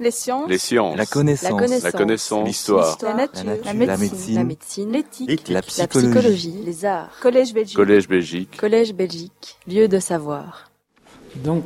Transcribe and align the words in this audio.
Les 0.00 0.10
sciences. 0.10 0.48
Les 0.48 0.56
sciences. 0.58 0.96
La 0.96 1.04
connaissance. 1.04 1.82
La 1.82 1.92
connaissance. 1.92 2.46
L'histoire. 2.48 2.96
La 3.02 3.14
nature. 3.14 3.44
La 3.44 3.72
La 3.72 3.74
nature. 3.74 3.98
médecine. 3.98 4.34
La 4.34 4.44
médecine. 4.44 4.92
L'éthique. 4.92 5.48
La 5.48 5.54
La 5.56 5.62
psychologie. 5.62 6.08
psychologie. 6.10 6.54
Les 6.64 6.84
arts. 6.86 7.10
Collège 7.20 7.52
Belgique. 7.52 7.76
Collège 7.76 8.08
Belgique. 8.08 8.56
Collège 8.56 8.94
Belgique. 8.94 9.56
Lieu 9.68 9.88
de 9.88 9.98
savoir. 9.98 10.70
Donc, 11.44 11.64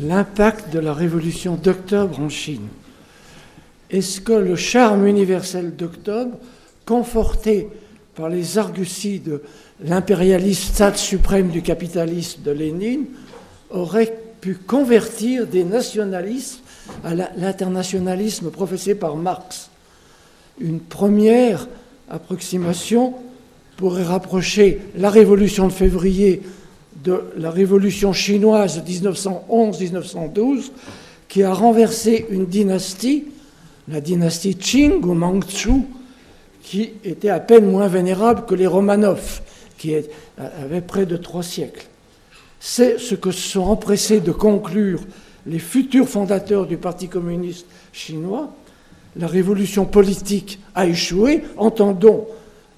l'impact 0.00 0.72
de 0.72 0.78
la 0.78 0.94
révolution 0.94 1.56
d'octobre 1.56 2.20
en 2.20 2.28
Chine. 2.28 2.68
Est-ce 3.90 4.20
que 4.20 4.32
le 4.32 4.54
charme 4.56 5.06
universel 5.08 5.74
d'octobre, 5.74 6.36
conforté 6.86 7.68
par 8.14 8.28
les 8.28 8.58
arguties 8.58 9.18
de 9.20 9.42
l'impérialiste 9.82 10.74
stade 10.74 10.96
suprême 10.96 11.48
du 11.48 11.62
capitalisme 11.62 12.42
de 12.42 12.50
Lénine, 12.52 13.06
aurait 13.70 14.16
pu 14.40 14.54
convertir 14.54 15.46
des 15.48 15.64
nationalistes 15.64 16.62
à 17.04 17.14
l'internationalisme 17.14 18.50
professé 18.50 18.94
par 18.94 19.16
Marx 19.16 19.70
Une 20.60 20.80
première 20.80 21.68
approximation 22.08 23.14
pourrait 23.76 24.04
rapprocher 24.04 24.80
la 24.96 25.10
révolution 25.10 25.66
de 25.66 25.72
février 25.72 26.42
de 27.04 27.22
la 27.36 27.50
révolution 27.50 28.12
chinoise 28.12 28.82
de 28.82 28.90
1911-1912, 28.90 30.70
qui 31.28 31.42
a 31.42 31.52
renversé 31.52 32.26
une 32.30 32.46
dynastie, 32.46 33.26
la 33.88 34.00
dynastie 34.00 34.56
Qing 34.56 35.04
ou 35.04 35.14
Manchu, 35.14 35.82
qui 36.62 36.94
était 37.04 37.28
à 37.28 37.38
peine 37.38 37.70
moins 37.70 37.88
vénérable 37.88 38.44
que 38.46 38.54
les 38.54 38.66
Romanov, 38.66 39.42
qui 39.78 39.94
avaient 40.36 40.80
près 40.80 41.06
de 41.06 41.16
trois 41.16 41.42
siècles. 41.42 41.86
C'est 42.58 42.98
ce 42.98 43.14
que 43.14 43.30
se 43.30 43.50
sont 43.50 43.62
empressés 43.62 44.20
de 44.20 44.32
conclure 44.32 45.00
les 45.46 45.58
futurs 45.58 46.08
fondateurs 46.08 46.66
du 46.66 46.76
Parti 46.76 47.08
communiste 47.08 47.66
chinois. 47.92 48.52
La 49.16 49.26
révolution 49.26 49.86
politique 49.86 50.58
a 50.74 50.86
échoué. 50.86 51.42
Entendons, 51.56 52.26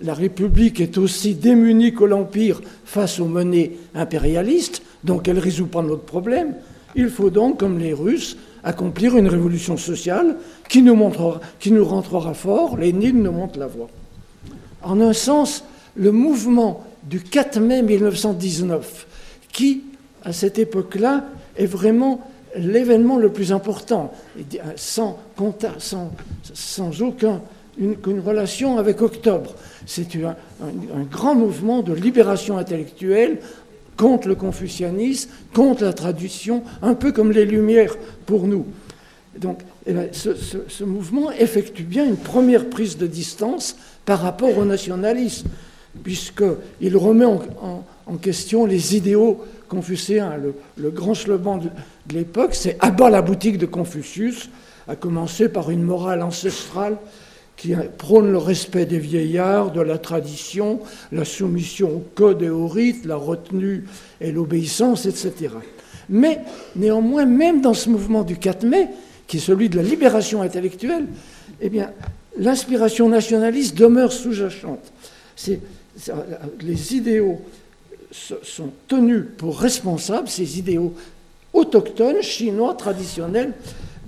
la 0.01 0.15
République 0.15 0.81
est 0.81 0.99
aussi 0.99 1.35
démunie 1.35 1.95
que 1.95 2.05
l'Empire 2.05 2.61
face 2.85 3.19
aux 3.19 3.27
monnaies 3.27 3.73
impérialistes, 3.95 4.83
donc 5.03 5.27
elle 5.27 5.37
ne 5.37 5.41
résout 5.41 5.67
pas 5.67 5.83
notre 5.83 6.05
problème. 6.05 6.55
Il 6.95 7.09
faut 7.09 7.31
donc, 7.31 7.59
comme 7.59 7.79
les 7.79 7.93
Russes, 7.93 8.37
accomplir 8.63 9.17
une 9.17 9.29
révolution 9.29 9.77
sociale 9.77 10.37
qui 10.69 10.83
nous, 10.83 10.95
montrera, 10.95 11.41
qui 11.59 11.73
nous 11.73 11.85
rentrera 11.85 12.35
fort. 12.35 12.77
Lénine 12.77 13.23
nous 13.23 13.33
montre 13.33 13.59
la 13.59 13.67
voie. 13.67 13.89
En 14.83 15.01
un 15.01 15.13
sens, 15.13 15.65
le 15.97 16.13
mouvement 16.13 16.87
du 17.05 17.21
4 17.21 17.61
mai 17.61 17.83
1919, 17.83 19.07
qui, 19.53 19.83
à 20.25 20.33
cette 20.33 20.59
époque-là, 20.59 21.25
est 21.57 21.67
vraiment 21.67 22.21
l'événement 22.57 23.19
le 23.19 23.31
plus 23.31 23.53
important, 23.53 24.13
et 24.39 24.45
sans, 24.77 25.19
contact- 25.37 25.95
aucun, 27.01 27.41
une, 27.79 28.21
relation 28.25 28.79
avec 28.79 29.03
Octobre. 29.03 29.55
C'est 29.87 30.09
un, 30.17 30.35
grand 31.11 31.35
mouvement 31.35 31.83
de 31.83 31.93
libération 31.93 32.59
intellectuelle 32.59 33.39
contre 33.97 34.29
le 34.29 34.35
confucianisme, 34.35 35.31
contre 35.53 35.85
la 35.85 35.93
tradition, 35.93 36.63
un 36.83 36.95
peu 36.95 37.13
comme 37.13 37.33
les 37.33 37.45
Lumières 37.45 37.97
pour 38.27 38.47
nous. 38.47 38.67
Donc, 39.37 39.61
eh 39.87 39.93
ben, 39.93 40.09
ce, 40.13 40.85
mouvement 40.85 41.31
effectue 41.33 41.85
bien 41.85 42.05
une 42.05 42.17
première 42.17 42.69
prise 42.69 42.97
de 42.97 43.07
distance 43.07 43.77
par 44.05 44.21
rapport 44.21 44.57
au 44.57 44.65
nationalisme, 44.65 45.49
puisqu'il 46.03 46.97
remet 46.97 47.25
en 47.25 48.17
question 48.21 48.67
les 48.67 48.97
idéaux 48.97 49.45
confucéens. 49.69 50.37
Le, 50.37 50.55
le 50.77 50.91
grand 50.91 51.15
slogan 51.15 51.61
de, 51.61 52.15
l'époque, 52.15 52.55
c'est 52.55 52.77
«Abat 52.81 53.11
la 53.11 53.23
boutique 53.23 53.59
de 53.59 53.67
Confucius», 53.67 54.49
à 54.89 54.97
commencer 54.97 55.49
par 55.49 55.71
une 55.71 55.83
morale 55.83 56.23
ancestrale 56.23 56.97
qui 57.57 57.75
prône 57.99 58.31
le 58.31 58.39
respect 58.39 58.87
des 58.87 58.99
vieillards, 58.99 59.73
de 59.73 59.81
la 59.81 59.99
tradition, 59.99 60.81
la 61.13 61.25
soumission 61.25 61.89
au 61.91 62.05
code 62.15 62.43
et 62.43 62.49
au 62.51 62.69
rite, 62.69 63.05
la 63.05 63.17
retenue 63.17 63.85
et 64.21 64.33
l'obéissance, 64.33 65.07
etc. 65.07 65.51
Mais 66.09 66.41
néanmoins, 66.77 67.27
même 67.27 67.61
dans 67.61 67.75
ce 67.75 67.91
mouvement 67.91 68.23
du 68.23 68.37
4 68.37 68.65
mai, 68.65 68.89
qui 69.27 69.37
est 69.37 69.41
celui 69.41 69.69
de 69.69 69.77
la 69.77 69.83
libération 69.83 70.41
intellectuelle, 70.41 71.07
eh 71.61 71.69
bien, 71.69 71.91
l'inspiration 72.39 73.09
nationaliste 73.09 73.77
demeure 73.77 74.13
sous-jacente. 74.13 74.93
C'est- 75.37 75.61
Les 76.63 76.95
idéaux 76.95 77.41
sont 78.11 78.71
tenus 78.87 79.25
pour 79.37 79.59
responsables, 79.59 80.29
ces 80.29 80.59
idéaux 80.59 80.95
autochtones, 81.53 82.23
chinois, 82.23 82.75
traditionnels, 82.75 83.53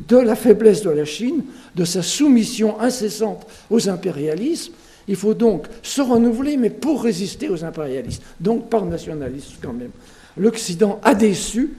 de 0.09 0.17
la 0.17 0.35
faiblesse 0.35 0.83
de 0.83 0.91
la 0.91 1.05
Chine, 1.05 1.45
de 1.75 1.85
sa 1.85 2.03
soumission 2.03 2.81
incessante 2.81 3.47
aux 3.71 3.89
impérialismes. 3.89 4.73
Il 5.09 5.17
faut 5.17 5.35
donc 5.35 5.67
se 5.83 6.01
renouveler, 6.01 6.57
mais 6.57 6.71
pour 6.71 7.03
résister 7.03 7.49
aux 7.49 7.65
impérialistes, 7.65 8.23
donc 8.41 8.69
par 8.71 8.85
nationalisme 8.87 9.57
quand 9.63 9.73
même. 9.73 9.91
L'Occident 10.37 11.01
a 11.03 11.15
déçu 11.15 11.75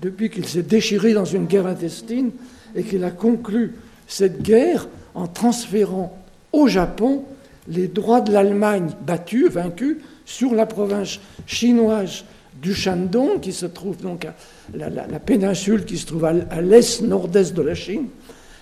depuis 0.00 0.30
qu'il 0.30 0.46
s'est 0.46 0.62
déchiré 0.62 1.12
dans 1.12 1.24
une 1.24 1.46
guerre 1.46 1.66
intestine 1.66 2.30
et 2.74 2.82
qu'il 2.82 3.04
a 3.04 3.10
conclu 3.10 3.74
cette 4.06 4.42
guerre 4.42 4.88
en 5.14 5.26
transférant 5.26 6.16
au 6.52 6.68
Japon 6.68 7.24
les 7.68 7.88
droits 7.88 8.20
de 8.20 8.32
l'Allemagne 8.32 8.90
battue, 9.04 9.48
vaincue, 9.48 9.98
sur 10.26 10.54
la 10.54 10.66
province 10.66 11.18
chinoise 11.46 12.24
du 12.60 12.74
Shandong, 12.74 13.40
qui 13.40 13.52
se 13.52 13.64
trouve 13.66 13.96
donc 13.98 14.24
à 14.26 14.34
la, 14.74 15.18
péninsule 15.20 15.84
qui 15.86 15.96
se 15.96 16.06
trouve 16.06 16.24
à, 16.26 16.60
l'est 16.60 17.00
nord-est 17.00 17.54
de 17.54 17.62
la 17.62 17.74
Chine. 17.74 18.06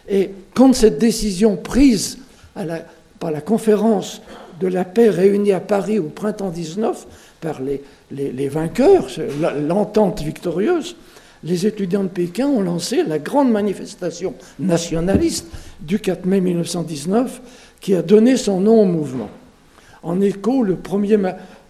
Et 0.09 0.31
contre 0.55 0.77
cette 0.77 0.99
décision 0.99 1.57
prise 1.57 2.19
la- 2.55 2.85
par 3.19 3.31
la 3.31 3.41
conférence 3.41 4.21
de 4.61 4.67
la 4.69 4.85
paix 4.85 5.09
réunie 5.09 5.53
à 5.53 5.61
Paris 5.61 5.99
au 5.99 6.05
printemps 6.11 6.51
19 6.51 7.07
par 7.41 7.61
les, 7.63 7.83
les- 8.11 8.49
vainqueurs, 8.49 9.07
l'entente 9.67 10.21
victorieuse, 10.23 10.97
les 11.43 11.67
étudiants 11.67 12.05
de 12.05 12.09
Pékin 12.09 12.47
ont 12.47 12.63
lancé 12.63 13.03
la 13.05 13.19
grande 13.19 13.51
manifestation 13.51 14.35
nationaliste 14.59 15.47
du 15.81 15.99
4 15.99 16.25
mai 16.27 16.41
1919 16.41 17.41
qui 17.81 17.95
a 17.95 18.03
donné 18.03 18.37
son 18.37 18.61
nom 18.61 18.81
au 18.83 18.87
mouvement. 18.87 19.29
En 20.03 20.21
écho, 20.21 20.63
le 20.63 20.77
premier 20.77 21.17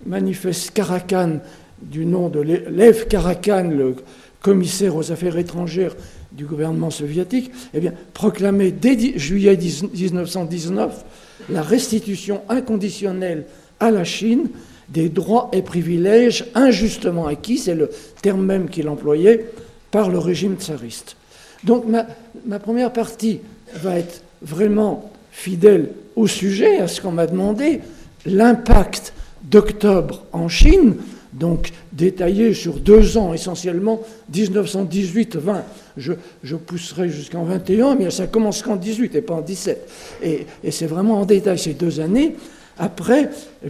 manifeste 0.07 0.73
Karakan 0.73 1.41
du 1.83 2.07
nom 2.07 2.29
de 2.29 2.41
Lev 2.41 3.07
Karakan, 3.09 3.71
le 3.71 3.97
commissaire 4.41 4.97
aux 4.97 5.11
affaires 5.13 5.39
étrangères 5.39 5.95
du 6.33 6.45
gouvernement 6.45 6.91
soviétique, 6.91 7.51
eh 7.73 7.81
bien, 7.81 7.93
proclamait 8.13 8.73
dès 8.73 9.19
juillet 9.19 9.57
10 9.57 9.85
1919 9.95 11.05
la 11.51 11.63
restitution 11.63 12.43
inconditionnelle 12.49 13.45
à 13.81 13.91
la 13.91 14.05
Chine 14.05 14.49
des 14.89 15.09
droits 15.09 15.49
et 15.53 15.63
privilèges 15.63 16.47
injustement 16.55 17.27
acquis, 17.27 17.59
c'est 17.59 17.75
le 17.75 17.91
terme 18.23 18.45
même 18.45 18.69
qu'il 18.69 18.89
employait, 18.89 19.47
par 19.91 20.11
le 20.11 20.19
régime 20.19 20.57
tsariste. 20.57 21.17
Donc 21.63 21.87
ma, 21.87 22.07
ma 22.47 22.59
première 22.59 22.93
partie 22.93 23.41
va 23.75 23.99
être 23.99 24.23
vraiment 24.43 25.11
fidèle 25.31 25.91
au 26.17 26.27
sujet, 26.27 26.79
à 26.79 26.89
ce 26.89 27.01
qu'on 27.01 27.13
m'a 27.13 27.27
demandé, 27.27 27.81
l'impact 28.27 29.13
d'octobre 29.45 30.23
en 30.33 30.49
Chine, 30.49 30.97
donc 31.33 31.71
détaillé 31.93 32.55
sur 32.55 32.75
deux 32.81 33.17
ans 33.19 33.33
essentiellement, 33.35 34.01
1918-20. 34.33 35.63
Je, 35.97 36.13
je 36.43 36.57
pousserai 36.57 37.09
jusqu'en 37.09 37.45
21, 37.45 37.97
mais 37.97 38.11
ça 38.11 38.27
commence 38.27 38.63
qu'en 38.63 38.77
18 38.77 39.15
et 39.15 39.23
pas 39.23 39.35
en 39.35 39.41
17. 39.41 39.89
Et, 40.23 40.47
et 40.63 40.71
c'est 40.71 40.87
vraiment 40.87 41.21
en 41.21 41.25
détail 41.27 41.59
ces 41.59 41.75
deux 41.75 42.01
années. 42.01 42.37
Après, 42.79 43.31
eh 43.65 43.69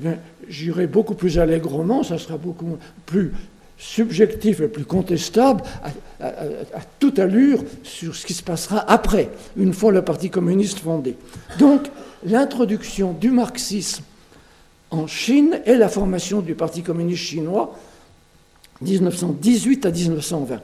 j'irai 0.49 0.87
beaucoup 0.87 1.15
plus 1.15 1.39
allègrement, 1.39 2.03
ça 2.03 2.19
sera 2.19 2.39
beaucoup 2.39 2.77
plus 3.07 3.33
subjectif 3.77 4.61
et 4.61 4.69
plus 4.69 4.85
contestable 4.85 5.63
à- 6.21 6.29
à 6.29 6.81
toute 6.99 7.19
allure 7.19 7.63
sur 7.83 8.15
ce 8.15 8.25
qui 8.25 8.33
se 8.33 8.43
passera 8.43 8.79
après, 8.91 9.31
une 9.57 9.75
fois 9.75 9.91
le 9.93 10.01
Parti 10.03 10.31
communiste 10.31 10.79
fondé. 10.79 11.17
Donc, 11.59 11.83
l'introduction 12.25 13.13
du 13.13 13.31
marxisme 13.31 14.05
en 14.95 15.07
Chine 15.07 15.61
et 15.67 15.75
la 15.75 15.89
formation 15.89 16.41
du 16.41 16.55
Parti 16.55 16.83
communiste 16.83 17.23
chinois 17.23 17.77
1918 18.81 19.87
à 19.87 19.91
1920. 19.91 20.61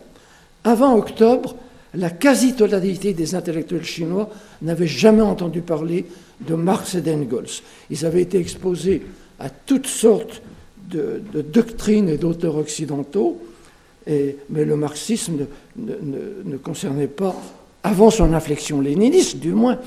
Avant 0.65 0.97
octobre, 0.97 1.57
la 1.95 2.11
quasi-totalité 2.11 3.15
des 3.15 3.35
intellectuels 3.35 3.85
chinois 3.85 4.31
n'avaient 4.63 4.87
jamais 4.87 5.23
entendu 5.23 5.61
parler 5.61 6.07
de 6.47 6.55
Marx 6.55 6.95
et 6.95 7.01
d'Engels. 7.01 7.63
Ils 7.91 8.07
avaient 8.07 8.23
été 8.23 8.39
exposés 8.39 9.03
à 9.39 9.51
toutes 9.51 9.87
sortes 9.87 10.43
de, 10.89 11.23
doctrines 11.43 12.09
et 12.09 12.17
d'auteurs 12.17 12.57
occidentaux, 12.57 13.41
mais 14.07 14.65
le 14.65 14.77
marxisme 14.77 15.47
ne, 15.77 16.57
concernait 16.57 17.07
pas, 17.07 17.35
avant 17.83 18.11
son 18.11 18.33
inflexion 18.33 18.81
léniniste 18.81 19.39
du 19.39 19.53
moins, 19.53 19.79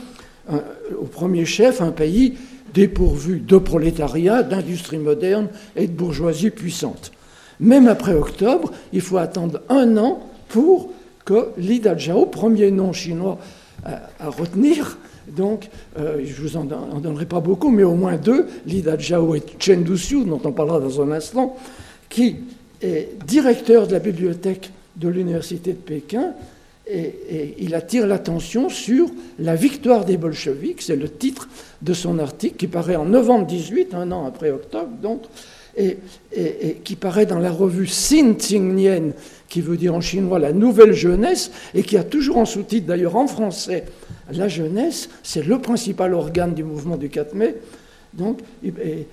au 0.49 1.05
premier 1.05 1.45
chef, 1.45 1.81
un 1.81 1.91
pays 1.91 2.35
dépourvu 2.73 3.39
de 3.39 3.57
prolétariat, 3.57 4.43
d'industrie 4.43 4.97
moderne 4.97 5.47
et 5.75 5.87
de 5.87 5.93
bourgeoisie 5.93 6.49
puissante. 6.49 7.11
Même 7.59 7.87
après 7.87 8.13
octobre, 8.13 8.71
il 8.91 9.01
faut 9.01 9.17
attendre 9.17 9.61
un 9.69 9.97
an 9.97 10.27
pour 10.49 10.89
que 11.25 11.49
Li 11.57 11.79
Dazhao, 11.79 12.25
premier 12.25 12.71
nom 12.71 12.93
chinois 12.93 13.37
à, 13.85 14.29
retenir, 14.29 14.97
donc 15.27 15.69
euh, 15.97 16.21
je 16.23 16.41
ne 16.41 16.47
vous 16.47 16.57
en, 16.57 16.65
donnerai 16.65 17.25
pas 17.25 17.39
beaucoup, 17.39 17.69
mais 17.69 17.83
au 17.83 17.95
moins 17.95 18.17
deux, 18.17 18.47
Li 18.65 18.81
Dazhao 18.81 19.35
et 19.35 19.43
Chen 19.59 19.83
Duxiu, 19.83 20.25
dont 20.25 20.41
on 20.43 20.51
parlera 20.51 20.79
dans 20.79 21.01
un 21.01 21.11
instant, 21.11 21.55
qui 22.09 22.37
est 22.81 23.09
directeur 23.25 23.87
de 23.87 23.93
la 23.93 23.99
bibliothèque 23.99 24.71
de 24.95 25.07
l'université 25.07 25.71
de 25.71 25.77
Pékin, 25.77 26.33
et, 26.93 27.55
il 27.59 27.75
attire 27.75 28.07
l'attention 28.07 28.69
sur 28.69 29.09
la 29.39 29.55
victoire 29.55 30.05
des 30.05 30.17
bolcheviks, 30.17 30.81
c'est 30.81 30.95
le 30.95 31.09
titre 31.09 31.49
de 31.81 31.93
son 31.93 32.19
article 32.19 32.55
qui 32.55 32.67
paraît 32.67 32.95
en 32.95 33.05
novembre 33.05 33.47
18, 33.47 33.93
un 33.93 34.11
an 34.11 34.25
après 34.25 34.51
octobre, 34.51 34.91
donc, 35.01 35.23
et, 35.75 35.97
qui 36.83 36.95
paraît 36.95 37.25
dans 37.25 37.39
la 37.39 37.51
revue 37.51 37.87
Xin 37.87 38.35
Nian, 38.59 39.11
qui 39.49 39.61
veut 39.61 39.77
dire 39.77 39.95
en 39.95 40.01
chinois 40.01 40.39
la 40.39 40.53
nouvelle 40.53 40.93
jeunesse, 40.93 41.51
et 41.73 41.83
qui 41.83 41.97
a 41.97 42.03
toujours 42.03 42.37
en 42.37 42.45
sous-titre 42.45 42.87
d'ailleurs 42.87 43.15
en 43.15 43.27
français 43.27 43.85
la 44.31 44.47
jeunesse, 44.47 45.09
c'est 45.21 45.45
le 45.45 45.59
principal 45.59 46.13
organe 46.13 46.53
du 46.53 46.63
mouvement 46.63 46.97
du 46.97 47.09
4 47.09 47.33
mai. 47.33 47.55
Donc, 48.13 48.39
et, 48.63 49.07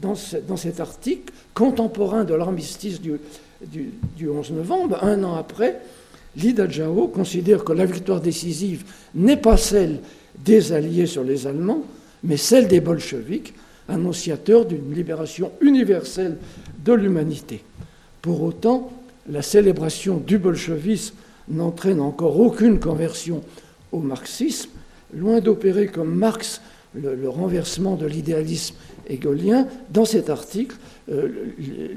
dans, 0.00 0.14
dans, 0.48 0.56
cet 0.56 0.80
article 0.80 1.32
contemporain 1.52 2.24
de 2.24 2.32
l'armistice 2.32 3.02
du, 3.02 3.20
du, 3.66 4.28
11 4.28 4.52
novembre, 4.52 5.02
un 5.02 5.22
an 5.24 5.34
après, 5.34 5.80
Lida 6.36 6.70
Zhao 6.70 7.08
considère 7.08 7.64
que 7.64 7.72
la 7.72 7.84
victoire 7.84 8.20
décisive 8.20 8.84
n'est 9.14 9.36
pas 9.36 9.56
celle 9.56 10.00
des 10.44 10.72
Alliés 10.72 11.06
sur 11.06 11.24
les 11.24 11.46
Allemands, 11.46 11.82
mais 12.22 12.36
celle 12.36 12.68
des 12.68 12.80
bolcheviks, 12.80 13.54
annonciateurs 13.88 14.66
d'une 14.66 14.94
libération 14.94 15.50
universelle 15.60 16.36
de 16.84 16.92
l'humanité. 16.92 17.64
Pour 18.22 18.42
autant, 18.42 18.92
la 19.28 19.42
célébration 19.42 20.18
du 20.18 20.38
bolchevisme 20.38 21.14
n'entraîne 21.48 22.00
encore 22.00 22.38
aucune 22.38 22.78
conversion 22.78 23.42
au 23.92 24.00
marxisme, 24.00 24.70
loin 25.14 25.40
d'opérer 25.40 25.86
comme 25.86 26.14
Marx 26.14 26.60
le, 26.94 27.28
renversement 27.28 27.96
de 27.96 28.06
l'idéalisme 28.06 28.74
hegélien. 29.08 29.66
Dans 29.90 30.04
cet 30.04 30.30
article, 30.30 30.76
euh, 31.10 31.28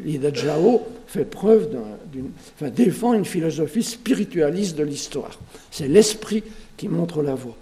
Lida 0.06 0.34
Zhao 0.34 0.82
fait 1.08 1.26
preuve 1.26 1.70
d'une, 2.12 2.32
enfin, 2.56 2.70
défend 2.70 3.14
une 3.14 3.26
philosophie 3.26 3.84
spiritualiste 3.84 4.78
de 4.78 4.84
l'histoire. 4.84 5.40
C'est 5.70 5.88
l'esprit 5.88 6.44
qui 6.78 6.88
montre 6.88 7.22
la 7.22 7.36
voie. 7.36 7.58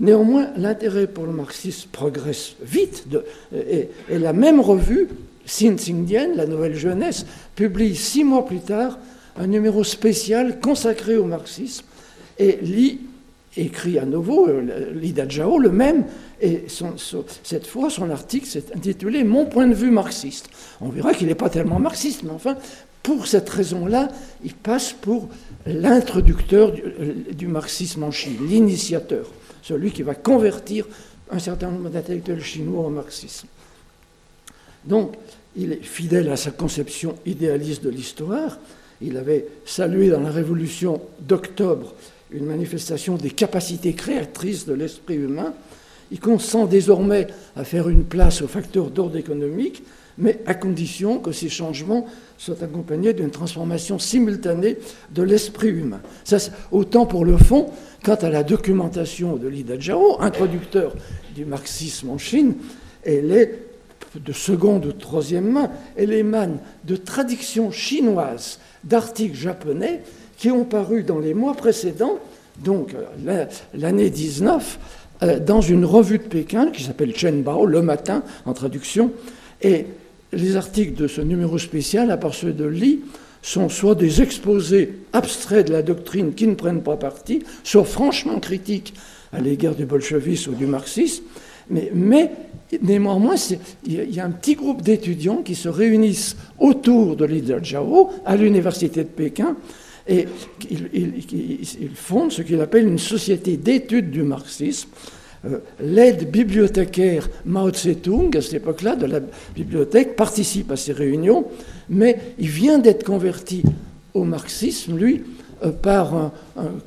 Néanmoins, 0.00 0.48
l'intérêt 0.56 1.06
pour 1.06 1.24
le 1.24 1.32
marxisme 1.32 1.88
progresse 1.92 2.56
vite, 2.62 3.06
et, 3.54 3.88
la 4.10 4.32
même 4.32 4.60
revue, 4.60 5.08
Xin 5.46 5.76
Xingdian, 5.76 6.34
la 6.34 6.46
Nouvelle 6.46 6.74
Jeunesse, 6.74 7.26
publie 7.54 7.94
six 7.94 8.24
mois 8.24 8.44
plus 8.44 8.60
tard 8.60 8.98
un 9.36 9.46
numéro 9.46 9.84
spécial 9.84 10.58
consacré 10.60 11.16
au 11.16 11.24
marxisme, 11.24 11.84
et 12.38 12.58
lit, 12.62 13.00
écrit 13.56 13.98
à 13.98 14.04
nouveau, 14.04 14.48
euh, 14.48 14.92
Lida 14.94 15.28
Zhao, 15.28 15.58
le 15.58 15.70
même, 15.70 16.04
et 16.40 16.64
cette 17.42 17.66
fois, 17.66 17.90
son 17.90 18.10
article 18.10 18.46
s'est 18.46 18.64
intitulé 18.74 19.24
Mon 19.24 19.46
point 19.46 19.66
de 19.66 19.74
vue 19.74 19.90
marxiste. 19.90 20.48
On 20.80 20.88
verra 20.88 21.14
qu'il 21.14 21.28
n'est 21.28 21.34
pas 21.34 21.50
tellement 21.50 21.78
marxiste, 21.78 22.22
mais 22.22 22.30
enfin, 22.30 22.56
pour 23.02 23.26
cette 23.26 23.48
raison-là, 23.48 24.08
il 24.44 24.54
passe 24.54 24.92
pour 24.92 25.28
l'introducteur 25.66 26.72
du, 27.32 27.46
marxisme 27.46 28.02
en 28.02 28.10
Chine, 28.10 28.36
l'initiateur, 28.48 29.30
celui 29.62 29.92
qui 29.92 30.02
va 30.02 30.14
convertir 30.14 30.86
un 31.30 31.38
certain 31.38 31.70
nombre 31.70 31.90
d'intellectuels 31.90 32.42
chinois 32.42 32.86
au 32.86 32.90
marxisme. 32.90 33.46
Donc, 34.84 35.14
il 35.56 35.72
est 35.72 35.82
fidèle 35.82 36.30
à 36.30 36.36
sa 36.36 36.50
conception 36.50 37.16
idéaliste 37.26 37.84
de 37.84 37.90
l'histoire. 37.90 38.58
Il 39.00 39.16
avait 39.16 39.46
salué 39.64 40.08
dans 40.08 40.20
la 40.20 40.30
Révolution 40.30 41.00
d'octobre 41.20 41.94
une 42.34 42.46
manifestation 42.46 43.16
des 43.16 43.30
capacités 43.30 43.92
créatrices 43.92 44.66
de 44.66 44.74
l'esprit 44.74 45.14
humain. 45.14 45.54
Il 46.10 46.20
consent 46.20 46.66
désormais 46.66 47.28
à 47.56 47.64
faire 47.64 47.88
une 47.88 48.04
place 48.04 48.42
aux 48.42 48.48
facteurs 48.48 48.90
d'ordre 48.90 49.16
économique, 49.16 49.84
mais 50.18 50.40
à 50.46 50.54
condition 50.54 51.18
que 51.18 51.32
ces 51.32 51.48
changements 51.48 52.06
soient 52.36 52.62
accompagnés 52.62 53.12
d'une 53.12 53.30
transformation 53.30 53.98
simultanée 53.98 54.78
de 55.12 55.22
l'esprit 55.22 55.68
humain. 55.68 56.00
Autant 56.72 57.06
pour 57.06 57.24
le 57.24 57.36
fond, 57.36 57.70
quant 58.04 58.14
à 58.16 58.30
la 58.30 58.42
documentation 58.42 59.36
de 59.36 59.48
Lida 59.48 59.80
Zhao, 59.80 60.20
introducteur 60.20 60.94
du 61.34 61.44
marxisme 61.44 62.10
en 62.10 62.18
Chine, 62.18 62.54
elle 63.04 63.32
est 63.32 63.58
de 64.14 64.32
seconde 64.32 64.86
ou 64.86 64.92
de 64.92 64.98
troisième 64.98 65.50
main, 65.50 65.70
elle 65.96 66.12
émane 66.12 66.58
de 66.84 66.96
traductions 66.96 67.72
chinoises 67.72 68.60
d'articles 68.84 69.36
japonais 69.36 70.02
qui 70.36 70.50
ont 70.50 70.64
paru 70.64 71.02
dans 71.02 71.18
les 71.18 71.34
mois 71.34 71.54
précédents, 71.54 72.18
donc 72.62 72.94
euh, 73.26 73.46
l'année 73.74 74.10
19, 74.10 74.78
euh, 75.22 75.38
dans 75.38 75.60
une 75.60 75.84
revue 75.84 76.18
de 76.18 76.24
Pékin 76.24 76.70
qui 76.70 76.82
s'appelle 76.82 77.16
Chen 77.16 77.42
Bao, 77.42 77.66
le 77.66 77.82
matin, 77.82 78.22
en 78.46 78.52
traduction. 78.52 79.12
Et 79.62 79.86
les 80.32 80.56
articles 80.56 80.94
de 80.94 81.06
ce 81.06 81.20
numéro 81.20 81.58
spécial, 81.58 82.10
à 82.10 82.16
part 82.16 82.34
ceux 82.34 82.52
de 82.52 82.64
Li, 82.64 83.00
sont 83.42 83.68
soit 83.68 83.94
des 83.94 84.22
exposés 84.22 84.94
abstraits 85.12 85.68
de 85.68 85.72
la 85.72 85.82
doctrine 85.82 86.34
qui 86.34 86.46
ne 86.46 86.54
prennent 86.54 86.82
pas 86.82 86.96
parti, 86.96 87.42
soit 87.62 87.84
franchement 87.84 88.40
critiques 88.40 88.94
à 89.32 89.40
l'égard 89.40 89.74
du 89.74 89.84
bolchevisme 89.84 90.52
ou 90.52 90.54
du 90.54 90.66
marxisme. 90.66 91.24
Mais, 91.70 92.30
néanmoins, 92.82 93.36
il 93.86 94.14
y 94.14 94.20
a 94.20 94.24
un 94.24 94.30
petit 94.30 94.54
groupe 94.54 94.82
d'étudiants 94.82 95.42
qui 95.42 95.54
se 95.54 95.68
réunissent 95.68 96.36
autour 96.58 97.16
de 97.16 97.24
Li 97.24 97.42
Zhao 97.64 98.10
à 98.24 98.36
l'université 98.36 99.02
de 99.02 99.08
Pékin 99.08 99.56
et 100.06 100.26
il, 100.70 101.90
fonde 101.94 102.30
ce 102.30 102.42
qu'il 102.42 102.60
appelle 102.60 102.86
une 102.86 102.98
société 102.98 103.56
d'études 103.56 104.10
du 104.10 104.22
marxisme. 104.22 104.88
Euh, 105.46 105.58
l'aide 105.80 106.30
bibliothécaire 106.30 107.28
Mao 107.44 107.70
Tse-tung, 107.70 108.36
à 108.36 108.40
cette 108.40 108.54
époque-là, 108.54 108.96
de 108.96 109.06
la 109.06 109.20
bibliothèque, 109.54 110.16
participe 110.16 110.70
à 110.70 110.76
ces 110.76 110.92
réunions, 110.92 111.46
mais 111.88 112.18
il 112.38 112.48
vient 112.48 112.78
d'être 112.78 113.04
converti 113.04 113.62
au 114.14 114.24
marxisme, 114.24 114.96
lui, 114.96 115.22
par 115.70 116.14
un, 116.14 116.32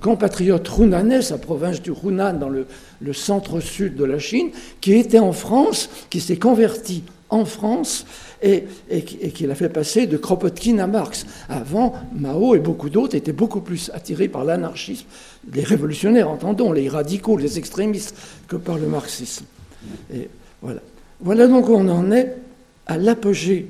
compatriote 0.02 0.68
runanais, 0.68 1.22
sa 1.22 1.38
province 1.38 1.82
du 1.82 1.92
Hunan, 1.92 2.34
dans 2.34 2.50
le, 2.50 2.66
centre-sud 3.14 3.96
de 3.96 4.04
la 4.04 4.20
Chine, 4.20 4.50
qui 4.82 4.94
était 4.94 5.20
en 5.20 5.34
France, 5.34 5.90
qui 6.10 6.20
s'est 6.20 6.38
converti 6.38 7.04
en 7.30 7.46
France 7.46 8.06
et, 8.42 8.64
et, 8.90 9.02
qui 9.02 9.46
l'a 9.46 9.56
fait 9.56 9.70
passer 9.70 10.08
de 10.08 10.18
Kropotkin 10.18 10.78
à 10.80 10.88
Marx. 10.88 11.26
Avant, 11.50 11.94
Mao 12.14 12.56
et 12.56 12.60
beaucoup 12.60 12.90
d'autres 12.90 13.16
étaient 13.16 13.34
beaucoup 13.34 13.62
plus 13.62 13.92
attirés 13.94 14.30
par 14.30 14.46
l'anarchisme, 14.46 15.06
les 15.54 15.64
révolutionnaires, 15.64 16.30
entendons, 16.30 16.72
les 16.72 16.88
radicaux, 16.88 17.38
les 17.38 17.58
extrémistes, 17.58 18.16
que 18.48 18.56
par 18.56 18.78
le 18.78 18.88
marxisme. 18.88 19.46
Et 20.14 20.30
voilà. 20.62 20.82
voilà 21.20 21.48
donc 21.48 21.70
où 21.70 21.74
on 21.74 21.88
en 21.90 22.12
est 22.12 22.36
à 22.86 22.98
l'apogée 22.98 23.68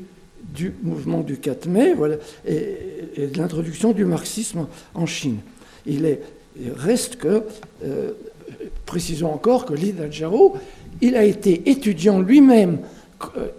du 0.54 0.74
mouvement 0.84 1.22
du 1.22 1.38
4 1.38 1.68
mai 1.68 1.94
voilà, 1.94 2.16
et, 2.46 3.28
de 3.28 3.38
l'introduction 3.38 3.92
du 3.92 4.06
marxisme 4.06 4.68
en 4.94 5.06
Chine. 5.06 5.38
Il, 5.86 6.06
est, 6.06 6.22
reste 6.76 7.18
que, 7.18 7.44
euh, 7.84 8.12
précisons 8.86 9.32
encore 9.32 9.66
que 9.66 9.74
Li 9.74 9.94
Dazhao, 9.94 10.56
il 11.02 11.16
a 11.16 11.24
été 11.24 11.70
étudiant 11.70 12.20
lui-même 12.20 12.80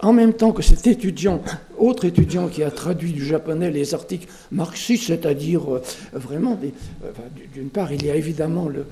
en 0.01 0.13
même 0.13 0.33
temps 0.33 0.51
que 0.51 0.61
cet 0.61 0.87
étudiant, 0.87 1.41
autre 1.77 2.05
étudiant 2.05 2.47
qui 2.47 2.63
a 2.63 2.71
traduit 2.71 3.11
du 3.11 3.25
japonais 3.25 3.71
les 3.71 3.93
articles 3.93 4.27
marxistes, 4.51 5.07
c'est-à-dire 5.07 5.75
euh, 5.75 5.81
vraiment, 6.13 6.57
euh, 6.63 7.09
d'une 7.53 7.69
part, 7.69 7.91
il 7.91 8.05
y 8.05 8.09
a 8.09 8.15
évidemment 8.15 8.69
le, 8.69 8.85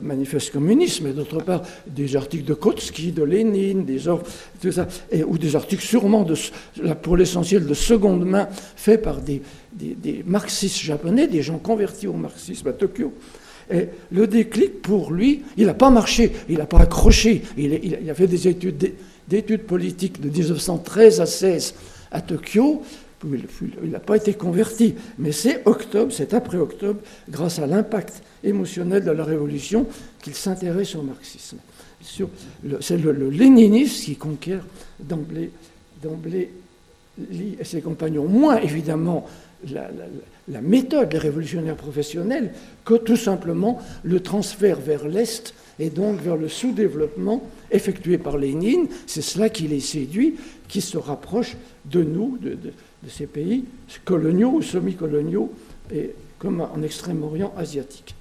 manifeste 0.00 0.52
communiste, 0.52 1.02
mais 1.02 1.12
d'autre 1.12 1.42
part, 1.42 1.62
des 1.86 2.16
articles 2.16 2.44
de 2.44 2.54
Kautsky, 2.54 3.12
de 3.12 3.22
Lénine, 3.22 3.84
des 3.84 4.08
ou 4.08 5.38
des 5.38 5.56
articles 5.56 5.84
sûrement, 5.84 6.26
pour 7.02 7.16
l'essentiel, 7.16 7.66
de 7.66 7.74
seconde 7.74 8.24
main, 8.24 8.48
faits 8.76 9.02
par 9.02 9.20
des, 9.20 9.42
marxistes 10.24 10.78
japonais, 10.78 11.26
des 11.26 11.42
gens 11.42 11.58
convertis 11.58 12.06
au 12.06 12.14
marxisme 12.14 12.68
à 12.68 12.72
Tokyo. 12.72 13.12
Et 13.70 13.88
le 14.10 14.26
déclic, 14.26 14.80
pour 14.82 15.12
lui, 15.12 15.42
il 15.56 15.66
n'a 15.66 15.74
pas 15.74 15.90
marché, 15.90 16.32
il 16.48 16.58
n'a 16.58 16.66
pas 16.66 16.80
accroché. 16.80 17.42
Il, 17.56 18.10
a 18.10 18.14
fait 18.14 18.26
des 18.26 18.48
études 18.48 19.62
politiques 19.66 20.20
de 20.20 20.30
1913 20.30 21.20
à 21.20 21.26
16 21.26 21.74
à 22.10 22.20
Tokyo. 22.20 22.82
Il 23.24 23.90
n'a 23.90 24.00
pas 24.00 24.16
été 24.16 24.34
converti, 24.34 24.94
mais 25.18 25.32
c'est 25.32 25.62
octobre, 25.66 26.12
c'est 26.12 26.34
après 26.34 26.58
octobre, 26.58 27.00
grâce 27.28 27.58
à 27.58 27.66
l'impact 27.66 28.22
émotionnel 28.44 29.04
de 29.04 29.10
la 29.10 29.24
Révolution, 29.24 29.86
qu'il 30.22 30.34
s'intéresse 30.34 30.94
au 30.94 31.02
marxisme. 31.02 31.58
C'est 32.00 32.96
le, 32.96 33.28
léninisme 33.28 34.04
qui 34.04 34.16
conquiert 34.16 34.64
d'emblée 35.00 35.50
et 37.60 37.64
ses 37.64 37.80
compagnons, 37.80 38.26
moins 38.26 38.58
évidemment 38.58 39.26
la, 39.72 40.60
méthode 40.60 41.08
des 41.08 41.18
révolutionnaires 41.18 41.76
professionnels 41.76 42.52
que 42.84 42.94
tout 42.94 43.16
simplement 43.16 43.80
le 44.02 44.20
transfert 44.20 44.78
vers 44.78 45.06
l'Est 45.06 45.54
et 45.78 45.90
donc 45.90 46.20
vers 46.20 46.36
le 46.36 46.48
sous-développement 46.48 47.42
effectué 47.70 48.18
par 48.18 48.38
Lénine. 48.38 48.88
C'est 49.06 49.22
cela 49.22 49.48
qui 49.48 49.68
les 49.68 49.80
séduit, 49.80 50.36
qui 50.68 50.80
se 50.80 50.98
rapproche 50.98 51.56
de 51.84 52.02
nous, 52.02 52.38
de, 52.40 52.56
ces 53.08 53.26
pays 53.26 53.64
coloniaux 54.04 54.50
ou 54.54 54.62
semi-coloniaux, 54.62 55.52
et 55.92 56.14
comme 56.38 56.60
en 56.60 56.82
Extrême-Orient 56.82 57.52
asiatique. 57.56 58.14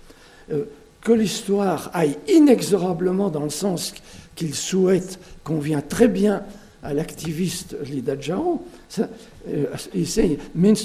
Euh, 0.51 0.65
que 1.01 1.12
l'histoire 1.12 1.89
aille 1.94 2.17
inexorablement 2.27 3.29
dans 3.29 3.44
le 3.44 3.50
sens 3.50 3.94
qu'il 4.36 4.53
souhaite 4.53 5.20
convient 5.44 5.82
très 5.82 6.08
bien 6.08 6.44
à 6.88 6.94
l'activiste 6.94 7.75
Lida 7.84 8.17
Jao, 8.17 8.62
euh, 8.98 9.65
il, 9.94 10.08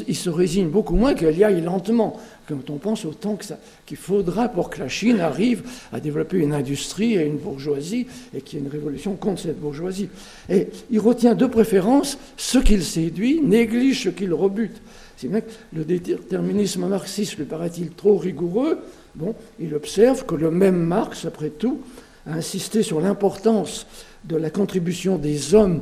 il, 0.09 0.17
se 0.17 0.31
résigne 0.31 0.69
beaucoup 0.69 0.97
moins 0.97 1.15
qu'elle 1.15 1.39
y 1.39 1.45
aille 1.45 1.61
lentement, 1.61 2.19
quand 2.49 2.71
on 2.71 2.79
pense 2.79 3.05
au 3.05 3.13
temps 3.13 3.39
qu'il 3.87 3.97
faudra 3.97 4.49
pour 4.49 4.69
que 4.69 4.81
la 4.81 4.89
Chine 4.89 5.21
arrive 5.21 5.63
à 5.93 6.01
développer 6.01 6.39
une 6.39 6.55
industrie 6.55 7.15
et 7.15 7.25
une 7.25 7.37
bourgeoisie, 7.37 8.09
et 8.35 8.41
qu'il 8.41 8.59
y 8.59 8.63
ait 8.63 8.65
une 8.65 8.73
révolution 8.73 9.15
contre 9.15 9.43
cette 9.43 9.61
bourgeoisie. 9.61 10.09
Et 10.49 10.67
il 10.91 10.99
retient 10.99 11.37
de 11.37 11.47
préférence 11.47 12.19
ce 12.37 12.59
qu'il 12.59 12.83
séduit, 12.83 13.41
néglige 13.41 14.03
ce 14.03 14.09
qu'il 14.09 14.35
rebute. 14.35 14.83
Si 15.17 15.29
le 15.73 15.85
déterminisme 15.85 16.85
marxiste 16.89 17.37
lui 17.37 17.45
paraît-il 17.45 17.91
trop 17.91 18.17
rigoureux, 18.17 18.81
bon, 19.15 19.37
il 19.61 19.73
observe 19.73 20.27
que 20.27 20.35
le 20.35 20.51
même 20.51 20.81
Marx, 20.83 21.27
après 21.27 21.51
tout, 21.51 21.79
a 22.27 22.35
insisté 22.35 22.83
sur 22.83 23.01
l'importance 23.01 23.87
de 24.25 24.37
la 24.37 24.51
contribution 24.51 25.17
des 25.17 25.55
hommes 25.55 25.81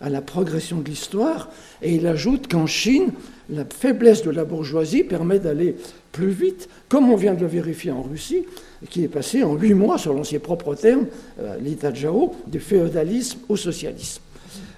à 0.00 0.08
la 0.08 0.20
progression 0.20 0.80
de 0.80 0.88
l'histoire, 0.88 1.48
et 1.80 1.94
il 1.94 2.06
ajoute 2.06 2.50
qu'en 2.50 2.66
Chine, 2.66 3.12
la 3.50 3.64
faiblesse 3.64 4.22
de 4.22 4.30
la 4.30 4.44
bourgeoisie 4.44 5.04
permet 5.04 5.38
d'aller 5.38 5.76
plus 6.10 6.30
vite, 6.30 6.68
comme 6.88 7.10
on 7.10 7.16
vient 7.16 7.34
de 7.34 7.40
le 7.40 7.46
vérifier 7.46 7.92
en 7.92 8.02
Russie, 8.02 8.44
qui 8.90 9.04
est 9.04 9.08
passé 9.08 9.44
en 9.44 9.54
huit 9.54 9.74
mois, 9.74 9.98
selon 9.98 10.24
ses 10.24 10.40
propres 10.40 10.74
termes, 10.74 11.06
euh, 11.40 11.56
l'état 11.62 11.94
Jao, 11.94 12.34
du 12.46 12.58
féodalisme 12.58 13.38
au 13.48 13.56
socialisme. 13.56 14.20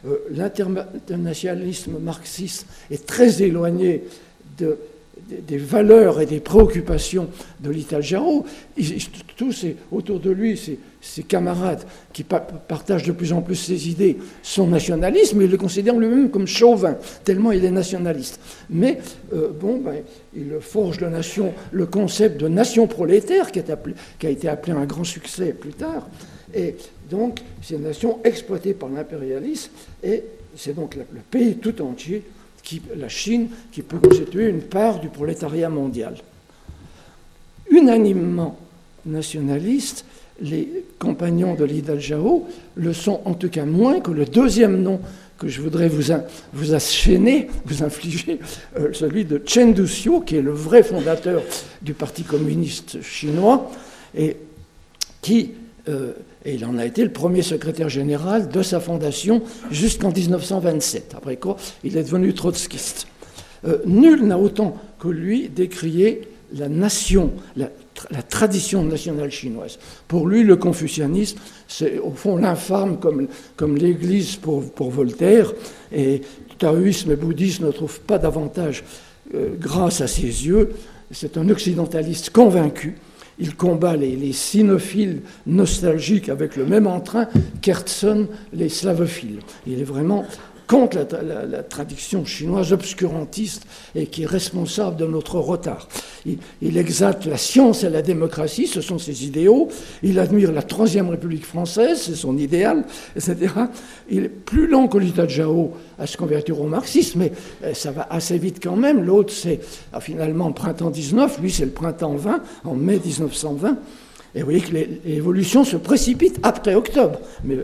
Euh, 0.07 0.19
l'internationalisme 0.31 1.99
marxiste 1.99 2.67
est 2.91 3.07
très 3.07 3.43
éloigné 3.43 4.05
de 4.59 4.77
des, 5.29 5.57
valeurs 5.57 6.21
et 6.21 6.27
des 6.27 6.41
préoccupations 6.41 7.29
de 7.61 7.71
l'Ital-Jaro. 7.71 8.45
Tous 9.37 9.67
autour 9.91 10.21
de 10.21 10.31
lui, 10.31 10.61
ses, 11.05 11.23
camarades 11.23 11.85
qui 12.13 12.25
partagent 12.25 13.05
de 13.05 13.13
plus 13.13 13.33
en 13.33 13.43
plus 13.43 13.57
ses 13.57 13.89
idées, 13.89 14.19
son 14.43 14.67
nationalisme, 14.67 15.43
il 15.43 15.51
le 15.51 15.57
considère 15.57 15.97
lui-même 15.97 16.31
comme 16.31 16.47
chauvin, 16.47 16.97
tellement 17.25 17.53
il 17.53 17.65
est 17.65 17.71
nationaliste. 17.71 18.41
Mais, 18.71 18.99
euh, 19.33 19.49
bon, 19.53 19.79
ben, 19.79 20.03
il 20.35 20.57
forge 20.61 20.99
de 20.99 21.07
nation, 21.07 21.53
le 21.73 21.87
concept 21.87 22.41
de 22.41 22.49
nation 22.49 22.87
prolétaire, 22.87 23.53
qui, 23.53 23.61
a 23.61 24.31
été 24.31 24.49
appelé 24.49 24.73
un 24.73 24.87
grand 24.87 25.05
succès 25.05 25.53
plus 25.53 25.73
tard. 25.73 26.09
Et 26.55 26.77
donc, 27.11 27.41
c'est 27.63 27.75
une 27.75 27.83
nation 27.83 28.19
exploitée 28.25 28.75
par 28.75 28.89
l'impérialisme, 28.89 29.71
et 30.03 30.25
c'est 30.57 30.75
donc 30.75 30.95
le 30.95 31.21
pays 31.31 31.57
tout 31.57 31.81
entier 31.83 32.23
la 32.97 33.09
Chine 33.09 33.49
qui 33.73 33.83
peut 33.83 33.99
constituer 33.99 34.49
une 34.49 34.63
part 34.63 35.01
du 35.01 35.09
prolétariat 35.09 35.69
mondial. 35.69 36.17
Unanimement 37.71 38.59
nationalistes, 39.07 40.05
les 40.41 40.85
compagnons 40.99 41.55
de 41.55 41.65
Li 41.65 41.83
Daljao 41.83 42.47
le 42.75 42.93
sont 42.93 43.21
en 43.25 43.35
tout 43.35 43.49
cas 43.49 43.65
moins 43.65 44.01
que 44.01 44.11
le 44.11 44.25
deuxième 44.25 44.83
nom 44.83 45.01
que 45.39 45.49
je 45.49 45.61
voudrais 45.61 45.89
vous, 45.89 46.13
vous 46.53 46.75
aschaîner, 46.75 47.49
vous 47.65 47.83
infliger, 47.83 48.39
euh, 48.79 48.93
celui 48.93 49.25
de 49.25 49.41
Chen 49.45 49.75
Duxiu, 49.75 50.25
qui 50.25 50.37
est 50.37 50.43
le 50.43 50.53
vrai 50.53 50.83
fondateur 50.83 51.43
du 51.83 51.93
Parti 51.93 52.23
communiste 52.23 53.03
chinois, 53.03 53.71
et 54.17 54.37
qui 55.21 55.53
euh, 55.89 56.13
et 56.45 56.55
il 56.55 56.65
en 56.65 56.77
a 56.77 56.85
été 56.85 57.03
le 57.05 57.11
premier 57.11 57.43
secrétaire 57.43 57.89
général 57.89 58.49
de 58.49 58.63
sa 58.63 58.81
fondation 58.81 59.43
jusqu'en 59.71 60.11
1927. 60.13 61.15
Après 61.17 61.37
quoi, 61.37 61.57
il 61.83 61.97
est 61.97 62.03
devenu 62.03 62.35
trotskiste. 62.35 63.07
Euh, 63.67 63.79
nul 63.87 64.27
n'a 64.27 64.39
autant 64.39 64.77
que 64.99 65.09
lui 65.09 65.49
décrié 65.49 66.29
la 66.55 66.69
nation, 66.69 67.33
la, 67.57 67.71
tradition 68.29 68.85
nationale 68.85 69.31
chinoise. 69.31 69.79
Pour 70.09 70.27
lui, 70.27 70.43
le 70.43 70.57
confucianisme, 70.57 71.39
c'est 71.69 71.99
au 71.99 72.11
fond 72.11 72.37
l'infâme 72.37 72.99
comme, 72.99 73.29
comme 73.57 73.77
l'Église 73.77 74.37
pour, 74.37 74.71
pour, 74.73 74.91
Voltaire, 74.91 75.53
et 75.93 76.23
taoïsme 76.59 77.13
et 77.13 77.17
bouddhisme 77.17 77.67
ne 77.67 77.73
trouvent 77.73 78.01
pas 78.01 78.19
davantage 78.19 78.85
euh, 79.35 79.55
grâce 79.59 80.01
à 80.01 80.07
ses 80.07 80.47
yeux. 80.47 80.71
C'est 81.11 81.37
un 81.37 81.49
occidentaliste 81.49 82.31
convaincu 82.31 82.97
il 83.39 83.57
combat 83.57 83.97
les, 83.97 84.15
les, 84.15 84.33
sinophiles 84.33 85.23
nostalgiques 85.47 86.29
avec 86.29 86.57
le 86.57 86.67
même 86.67 86.87
entrain 86.87 87.27
qu'Hertzen 87.63 88.29
les 88.53 88.69
slavophiles. 88.69 89.41
Il 89.67 89.81
est 89.81 89.85
vraiment 89.85 90.25
contre 90.67 91.07
la, 91.23 91.63
tradition 91.63 92.25
chinoise 92.25 92.73
obscurantiste 92.73 93.67
et 93.95 94.07
qui 94.07 94.23
est 94.23 94.27
responsable 94.27 94.97
de 94.97 95.07
notre 95.07 95.39
retard. 95.39 95.89
Il, 96.27 96.39
il, 96.63 96.79
exalte 96.79 97.27
la 97.27 97.37
science 97.37 97.85
et 97.85 97.91
la 97.91 98.03
démocratie, 98.03 98.67
ce 98.67 98.81
sont 98.81 98.99
ses 98.99 99.27
idéaux. 99.27 99.69
Il 100.03 100.19
admire 100.19 100.53
la 100.53 100.63
Troisième 100.63 101.09
République 101.11 101.45
française, 101.45 102.03
c'est 102.03 102.15
son 102.15 102.39
idéal, 102.39 102.85
etc. 103.17 103.53
Il 104.09 104.25
est 104.25 104.29
plus 104.29 104.67
lent 104.67 104.89
que 104.89 104.99
l'État 104.99 105.25
de 105.25 105.31
Jao 105.31 105.73
à 105.99 106.07
se 106.07 106.17
convertir 106.17 106.61
au 106.61 106.67
marxisme, 106.67 107.21
mais 107.21 107.33
euh, 107.63 107.75
ça 107.75 107.91
va 107.91 108.07
assez 108.11 108.39
vite 108.39 108.59
quand 108.63 108.77
même. 108.77 109.05
L'autre, 109.05 109.33
c'est 109.33 109.61
ah, 109.93 110.01
finalement 110.01 110.49
le 110.49 110.55
printemps 110.55 110.91
19, 110.91 111.41
lui, 111.41 111.51
c'est 111.51 111.65
le 111.65 111.71
printemps 111.71 112.17
20, 112.17 112.43
en 112.65 112.75
mai 112.75 113.01
1920. 113.05 113.77
Et 114.35 114.41
vous 114.41 114.47
voyez 114.47 114.61
que 114.61 114.75
l'évolution 115.07 115.65
se 115.65 115.77
précipite 115.77 116.41
après 116.43 116.75
octobre. 116.75 117.21
Mais, 117.45 117.57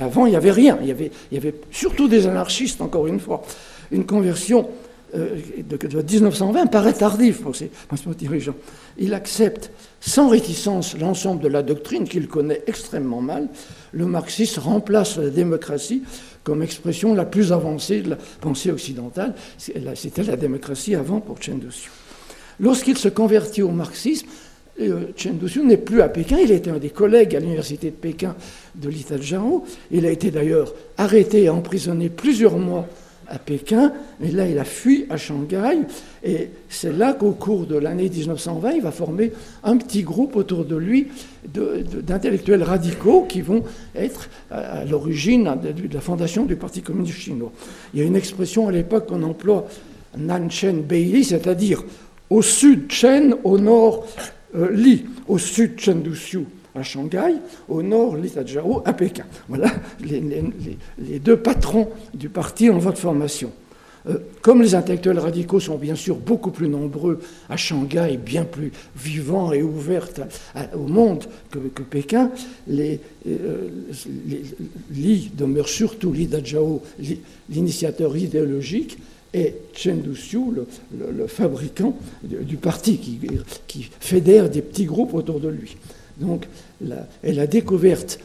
avant, 0.00 0.26
il 0.26 0.30
n'y 0.30 0.36
avait 0.36 0.50
rien. 0.50 0.78
Il 0.82 0.88
y 0.88 1.36
avait, 1.36 1.54
surtout 1.70 2.08
des 2.08 2.26
anarchistes, 2.26 2.80
encore 2.80 3.06
une 3.06 3.20
fois. 3.20 3.42
Une 3.92 4.04
conversion 4.04 4.68
euh, 5.14 5.36
de, 5.58 6.02
1920 6.02 6.66
paraît 6.66 6.94
tardive 6.94 7.42
pour 7.42 7.54
ces 7.54 7.70
dirigeants. 8.18 8.54
Il 8.98 9.14
accepte 9.14 9.70
sans 10.00 10.28
réticence 10.28 10.98
l'ensemble 10.98 11.42
de 11.42 11.48
la 11.48 11.62
doctrine 11.62 12.08
qu'il 12.08 12.26
connaît 12.26 12.62
extrêmement 12.66 13.20
mal. 13.20 13.48
Le 13.92 14.06
marxisme 14.06 14.60
remplace 14.60 15.18
la 15.18 15.30
démocratie 15.30 16.02
comme 16.42 16.62
expression 16.62 17.14
la 17.14 17.24
plus 17.24 17.52
avancée 17.52 18.00
de 18.00 18.10
la 18.10 18.18
pensée 18.40 18.72
occidentale. 18.72 19.34
C'était 19.58 20.24
la 20.24 20.36
démocratie 20.36 20.96
avant 20.96 21.20
pour 21.20 21.40
Chen. 21.40 21.60
Lorsqu'il 22.58 22.98
se 22.98 23.08
convertit 23.08 23.62
au 23.62 23.70
marxisme, 23.70 24.26
euh, 24.80 25.12
Chen 25.16 25.38
Duxiu 25.38 25.64
n'est 25.64 25.76
plus 25.76 26.00
à 26.00 26.08
Pékin, 26.08 26.38
il 26.42 26.50
était 26.50 26.70
un 26.70 26.78
des 26.78 26.90
collègues 26.90 27.36
à 27.36 27.40
l'université 27.40 27.90
de 27.90 27.96
Pékin 27.96 28.34
de 28.74 28.90
Zhao. 28.90 29.64
Il 29.90 30.06
a 30.06 30.10
été 30.10 30.30
d'ailleurs 30.30 30.74
arrêté 30.96 31.44
et 31.44 31.48
emprisonné 31.50 32.08
plusieurs 32.08 32.56
mois 32.56 32.88
à 33.28 33.38
Pékin, 33.38 33.92
mais 34.20 34.30
là 34.30 34.46
il 34.46 34.58
a 34.58 34.64
fui 34.64 35.06
à 35.08 35.16
Shanghai, 35.16 35.78
et 36.22 36.50
c'est 36.68 36.92
là 36.92 37.14
qu'au 37.14 37.32
cours 37.32 37.66
de 37.66 37.76
l'année 37.76 38.08
1920, 38.08 38.72
il 38.72 38.82
va 38.82 38.90
former 38.90 39.32
un 39.64 39.76
petit 39.76 40.02
groupe 40.02 40.36
autour 40.36 40.64
de 40.64 40.76
lui 40.76 41.08
d'intellectuels 41.46 42.62
radicaux 42.62 43.22
qui 43.28 43.40
vont 43.40 43.62
être 43.94 44.28
à, 44.50 44.84
l'origine 44.84 45.54
de, 45.62 45.94
la 45.94 46.00
fondation 46.00 46.44
du 46.44 46.56
Parti 46.56 46.82
communiste 46.82 47.18
chinois. 47.18 47.52
Il 47.94 48.00
y 48.00 48.02
a 48.02 48.06
une 48.06 48.16
expression 48.16 48.68
à 48.68 48.72
l'époque 48.72 49.08
qu'on 49.08 49.22
emploie, 49.22 49.66
Nanchen 50.16 50.82
Beili, 50.82 51.24
c'est-à-dire 51.24 51.84
au 52.28 52.42
sud 52.42 52.90
Chen, 52.90 53.34
au 53.44 53.58
nord 53.58 54.06
euh, 54.56 54.70
Li, 54.70 55.04
au 55.28 55.38
sud 55.38 55.74
Duxiu 56.02 56.46
à 56.74 56.82
Shanghai, 56.82 57.34
au 57.68 57.82
nord 57.82 58.16
Li 58.16 58.30
Tadjao 58.30 58.82
à 58.84 58.92
Pékin. 58.92 59.24
Voilà 59.48 59.70
les, 60.00 61.18
deux 61.18 61.36
patrons 61.36 61.90
du 62.14 62.28
parti 62.28 62.70
en 62.70 62.78
voie 62.78 62.92
de 62.92 62.98
formation. 62.98 63.52
Euh, 64.08 64.18
comme 64.40 64.62
les 64.62 64.74
intellectuels 64.74 65.18
radicaux 65.18 65.60
sont 65.60 65.76
bien 65.76 65.94
sûr 65.94 66.16
beaucoup 66.16 66.50
plus 66.50 66.68
nombreux 66.68 67.20
à 67.48 67.56
Shanghai, 67.56 68.16
bien 68.16 68.44
plus 68.44 68.72
vivants 68.96 69.52
et 69.52 69.62
ouverts 69.62 70.08
au 70.74 70.88
monde 70.88 71.24
que, 71.50 71.82
Pékin, 71.82 72.30
euh, 72.68 72.96
Li 74.90 75.30
demeure 75.34 75.68
surtout 75.68 76.12
Li 76.12 76.26
Dajao, 76.26 76.82
l'initiateur 77.48 78.16
idéologique, 78.16 78.98
et 79.34 79.54
Chen 79.74 80.02
Duxiu, 80.02 80.40
le, 80.96 81.26
fabricant 81.26 81.96
du, 82.22 82.56
parti, 82.56 82.98
qui, 82.98 83.90
fédère 84.00 84.50
des 84.50 84.62
petits 84.62 84.84
groupes 84.84 85.14
autour 85.14 85.40
de 85.40 85.48
lui. 85.48 85.76
Donc, 86.18 86.46
la, 86.80 87.08
et 87.24 87.32
la 87.32 87.46
découverte 87.46 88.18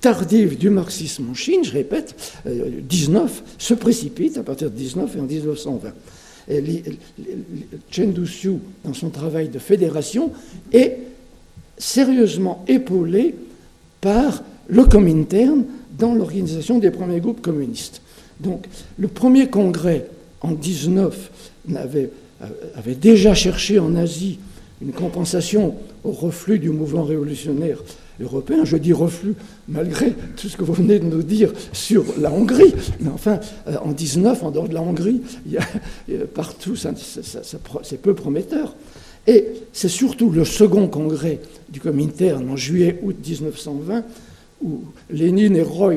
tardive 0.00 0.58
du 0.58 0.70
marxisme 0.70 1.30
en 1.30 1.34
Chine, 1.34 1.64
je 1.64 1.72
répète, 1.72 2.34
19, 2.46 3.22
euh, 3.24 3.50
se 3.58 3.74
précipite 3.74 4.38
à 4.38 4.42
partir 4.42 4.70
de 4.70 4.76
19 4.76 5.16
et 5.16 5.20
en 5.20 5.24
1920. 5.24 5.92
Et 6.48 6.82
Chen 7.90 8.12
Duxiu, 8.12 8.58
dans 8.84 8.94
son 8.94 9.10
travail 9.10 9.48
de 9.48 9.60
fédération, 9.60 10.32
est 10.72 10.98
sérieusement 11.78 12.64
épaulé 12.66 13.34
par 14.00 14.42
le 14.66 14.84
Comintern 14.84 15.64
dans 15.96 16.14
l'organisation 16.14 16.78
des 16.78 16.90
premiers 16.90 17.20
groupes 17.20 17.42
communistes. 17.42 18.02
Donc, 18.42 18.66
le 18.98 19.08
premier 19.08 19.48
congrès 19.48 20.06
en 20.40 20.52
19 20.52 21.30
avait, 21.76 22.10
avait 22.74 22.94
déjà 22.94 23.34
cherché 23.34 23.78
en 23.78 23.94
Asie 23.94 24.38
une 24.82 24.92
compensation 24.92 25.76
au 26.04 26.10
reflux 26.10 26.58
du 26.58 26.70
mouvement 26.70 27.04
révolutionnaire 27.04 27.78
européen. 28.20 28.64
Je 28.64 28.76
dis 28.76 28.92
reflux 28.92 29.34
malgré 29.68 30.12
tout 30.36 30.48
ce 30.48 30.56
que 30.56 30.64
vous 30.64 30.72
venez 30.72 30.98
de 30.98 31.04
nous 31.04 31.22
dire 31.22 31.52
sur 31.72 32.04
la 32.18 32.32
Hongrie. 32.32 32.74
Mais 33.00 33.10
enfin, 33.10 33.38
euh, 33.68 33.76
en 33.82 33.92
19, 33.92 34.42
en 34.42 34.50
dehors 34.50 34.68
de 34.68 34.74
la 34.74 34.82
Hongrie, 34.82 35.22
partout, 36.34 36.74
c'est 36.76 38.02
peu 38.02 38.14
prometteur. 38.14 38.74
Et 39.26 39.46
c'est 39.72 39.88
surtout 39.88 40.30
le 40.30 40.44
second 40.44 40.88
congrès 40.88 41.38
du 41.68 41.80
Comintern 41.80 42.48
en 42.50 42.56
juillet-août 42.56 43.16
1920 43.24 44.04
où 44.62 44.80
Lénine 45.10 45.56
et 45.56 45.62
Roy, 45.62 45.94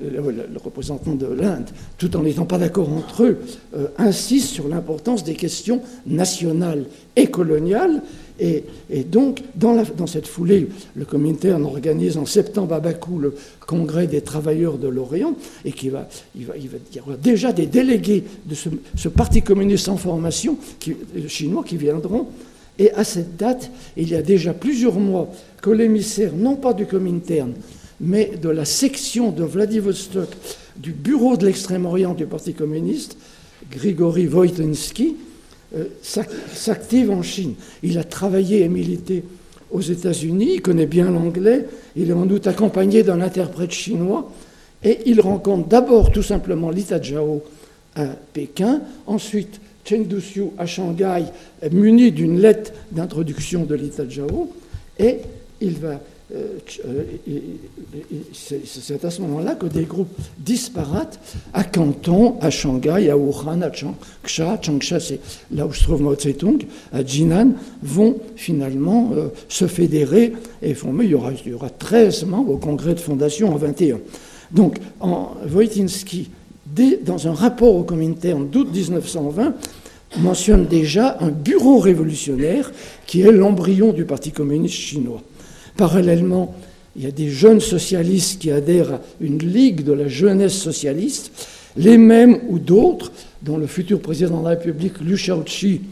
le, 0.00 0.58
représentant 0.62 1.14
de 1.14 1.26
l'Inde, 1.26 1.68
tout 1.98 2.16
en 2.16 2.22
n'étant 2.22 2.44
pas 2.44 2.58
d'accord 2.58 2.92
entre 2.92 3.24
eux, 3.24 3.38
euh, 3.76 3.88
insistent 3.96 4.54
sur 4.54 4.68
l'importance 4.68 5.24
des 5.24 5.34
questions 5.34 5.80
nationales 6.06 6.84
et 7.16 7.28
coloniales 7.28 8.02
et, 8.40 8.64
donc, 9.04 9.42
dans, 9.56 10.06
cette 10.06 10.28
foulée, 10.28 10.68
le 10.94 11.04
Comintern 11.04 11.64
organise 11.64 12.16
en 12.16 12.24
septembre 12.24 12.74
à 12.74 12.80
Bakou 12.80 13.18
le 13.18 13.34
congrès 13.66 14.06
des 14.06 14.20
travailleurs 14.20 14.78
de 14.78 14.86
l'Orient, 14.86 15.34
et 15.64 15.74
il, 15.82 15.90
va, 15.90 16.08
y 16.36 17.00
aura 17.00 17.16
déjà 17.16 17.52
des 17.52 17.66
délégués 17.66 18.24
de 18.46 18.54
ce, 18.54 19.08
parti 19.08 19.42
communiste 19.42 19.88
en 19.88 19.96
formation 19.96 20.56
qui, 20.78 20.94
chinois 21.26 21.64
qui 21.64 21.76
viendront. 21.76 22.28
Et 22.78 22.92
à 22.92 23.02
cette 23.02 23.36
date, 23.36 23.72
il 23.96 24.08
y 24.08 24.14
a 24.14 24.22
déjà 24.22 24.54
plusieurs 24.54 25.00
mois 25.00 25.28
que 25.60 25.70
l'émissaire, 25.70 26.32
non 26.36 26.54
pas 26.54 26.74
du 26.74 26.86
Comintern, 26.86 27.52
mais 28.00 28.32
de 28.40 28.48
la 28.48 28.64
section 28.64 29.30
de 29.30 29.44
Vladivostok 29.44 30.28
du 30.76 30.92
bureau 30.92 31.36
de 31.36 31.46
l'extrême-orient 31.46 32.14
du 32.14 32.26
Parti 32.26 32.54
communiste, 32.54 33.16
Grigory 33.70 34.26
Wojtensky, 34.26 35.16
euh, 35.76 35.84
s'active 36.02 37.10
en 37.10 37.22
Chine. 37.22 37.54
Il 37.82 37.98
a 37.98 38.04
travaillé 38.04 38.62
et 38.62 38.68
milité 38.68 39.24
aux 39.70 39.80
États-Unis, 39.80 40.54
il 40.54 40.62
connaît 40.62 40.86
bien 40.86 41.10
l'anglais, 41.10 41.66
il 41.96 42.10
est 42.10 42.14
en 42.14 42.24
doute 42.24 42.46
accompagné 42.46 43.02
d'un 43.02 43.20
interprète 43.20 43.72
chinois, 43.72 44.32
et 44.82 45.00
il 45.06 45.20
rencontre 45.20 45.68
d'abord 45.68 46.12
tout 46.12 46.22
simplement 46.22 46.70
Lita 46.70 47.02
Zhao 47.02 47.42
à 47.94 48.06
Pékin, 48.32 48.80
ensuite 49.06 49.60
Chen 49.84 50.06
Duxiu 50.06 50.50
à 50.56 50.66
Shanghai, 50.66 51.24
muni 51.72 52.12
d'une 52.12 52.38
lettre 52.38 52.72
d'introduction 52.92 53.64
de 53.64 53.74
Lita 53.74 54.08
Zhao, 54.08 54.50
et 54.98 55.18
il 55.60 55.76
va 55.78 56.00
c'est 58.32 59.04
à 59.04 59.10
ce 59.10 59.22
moment-là 59.22 59.54
que 59.54 59.66
des 59.66 59.84
groupes 59.84 60.14
disparates 60.38 61.18
à 61.54 61.64
Canton, 61.64 62.36
à 62.40 62.50
Shanghai, 62.50 63.08
à 63.08 63.16
Wuhan, 63.16 63.62
à 63.62 63.72
Changsha, 63.72 64.58
Changsha 64.60 65.00
c'est 65.00 65.20
là 65.52 65.66
où 65.66 65.72
se 65.72 65.82
trouve 65.84 66.02
Mao 66.02 66.14
Tse-tung, 66.14 66.66
à 66.92 67.02
Jinan, 67.04 67.52
vont 67.82 68.16
finalement 68.36 69.10
euh, 69.16 69.28
se 69.48 69.66
fédérer 69.66 70.34
et 70.60 70.74
former. 70.74 71.04
Il 71.04 71.10
y, 71.12 71.14
aura, 71.14 71.32
il 71.46 71.54
aura 71.54 71.70
13 71.70 72.26
membres 72.26 72.52
au 72.52 72.58
congrès 72.58 72.94
de 72.94 73.00
fondation 73.00 73.52
en 73.52 73.56
21. 73.56 73.98
Donc, 74.50 74.78
en 75.00 75.32
Wojtinski, 75.46 76.30
dans 77.04 77.26
un 77.26 77.32
rapport 77.32 77.74
au 77.74 77.84
Comintern 77.84 78.48
d'août 78.48 78.68
1920, 78.72 79.54
mentionne 80.18 80.66
déjà 80.66 81.16
un 81.20 81.30
bureau 81.30 81.78
révolutionnaire 81.78 82.70
qui 83.06 83.22
est 83.22 83.32
l'embryon 83.32 83.92
du 83.92 84.04
Parti 84.04 84.30
communiste 84.30 84.74
chinois. 84.74 85.22
Parallèlement, 85.78 86.56
il 86.96 87.04
y 87.04 87.06
a 87.06 87.12
des 87.12 87.30
jeunes 87.30 87.60
socialistes 87.60 88.40
qui 88.40 88.50
adhèrent 88.50 88.94
à 88.94 89.00
une 89.20 89.38
ligue 89.38 89.84
de 89.84 89.92
la 89.92 90.08
jeunesse 90.08 90.54
socialiste, 90.54 91.30
les 91.76 91.96
mêmes 91.96 92.40
ou 92.48 92.58
d'autres, 92.58 93.12
dont 93.42 93.56
le 93.56 93.68
futur 93.68 94.00
président 94.00 94.40
de 94.40 94.44
la 94.44 94.50
République, 94.50 95.00
Liu 95.00 95.16
Shaoqi, 95.16 95.82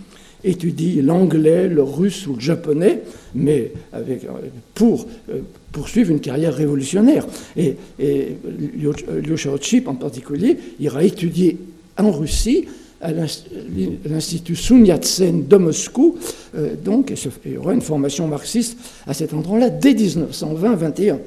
étudie 0.42 1.02
l'anglais, 1.02 1.68
le 1.68 1.84
russe 1.84 2.26
ou 2.26 2.34
le 2.34 2.40
japonais, 2.40 3.02
mais 3.36 3.70
avec, 3.92 4.26
pour 4.74 5.06
euh, 5.30 5.42
poursuivre 5.70 6.10
une 6.10 6.20
carrière 6.20 6.54
révolutionnaire. 6.54 7.24
Et, 7.56 7.76
Liu 7.96 9.36
Shaoqi, 9.36 9.84
en 9.86 9.94
particulier, 9.94 10.56
ira 10.80 11.04
étudier 11.04 11.58
en 11.96 12.10
Russie 12.10 12.64
à 13.00 13.10
l'Institut 13.12 14.56
Sun 14.56 14.86
Yat-sen 14.86 15.46
de 15.46 15.56
Moscou. 15.56 16.16
Euh, 16.56 16.74
donc, 16.82 17.12
il 17.44 17.52
y 17.52 17.56
aura 17.56 17.74
une 17.74 17.82
formation 17.82 18.26
marxiste 18.26 18.78
à 19.06 19.14
cet 19.14 19.34
endroit-là 19.34 19.70
dès 19.70 19.92
1920-21. 19.92 21.18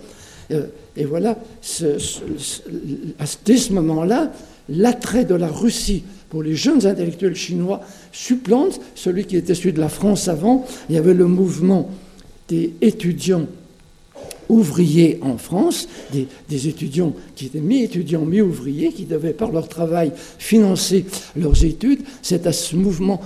Euh, 0.51 0.63
et 0.97 1.05
voilà, 1.05 1.38
dès 3.45 3.58
ce 3.58 3.73
moment-là, 3.73 4.32
l'attrait 4.67 5.25
de 5.25 5.36
la 5.36 5.47
Russie 5.47 6.03
pour 6.29 6.43
les 6.43 6.55
jeunes 6.55 6.86
intellectuels 6.86 7.36
chinois 7.36 7.82
supplante 8.12 8.79
celui 8.95 9.25
qui 9.25 9.38
était 9.38 9.55
celui 9.55 9.73
de 9.73 9.79
la 9.79 9.89
France 9.89 10.27
avant. 10.27 10.65
Il 10.89 10.95
y 10.95 10.97
avait 10.97 11.13
le 11.13 11.25
mouvement 11.25 11.89
des 12.47 12.73
étudiants 12.82 13.45
ouvriers 14.49 15.19
en 15.21 15.38
France, 15.38 15.88
des, 16.12 16.67
étudiants 16.67 17.13
qui 17.36 17.45
étaient 17.45 17.60
mi-étudiants, 17.60 18.25
mi-ouvriers, 18.25 18.91
qui 18.91 19.05
devaient 19.05 19.34
par 19.34 19.51
leur 19.51 19.67
travail 19.67 20.12
financer 20.39 21.05
leurs 21.36 21.63
études. 21.63 22.01
C'est 22.21 22.47
à 22.47 22.51
ce 22.51 22.75
mouvement 22.75 23.21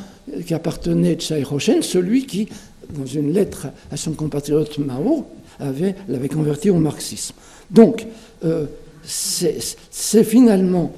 qu'appartenait 0.46 1.16
Tsai 1.16 1.44
Rochen, 1.44 1.82
celui 1.82 2.26
qui, 2.26 2.50
dans 2.90 3.06
une 3.06 3.32
lettre 3.32 3.68
à 3.92 3.98
son 3.98 4.12
compatriote 4.12 4.78
Mao, 4.80 5.26
avait, 5.60 5.96
l'avait 6.10 6.30
converti 6.30 6.70
au 6.70 6.78
marxisme. 6.78 7.36
Donc, 7.72 8.06
euh, 8.44 8.66
c'est 9.06 10.24
finalement 10.24 10.94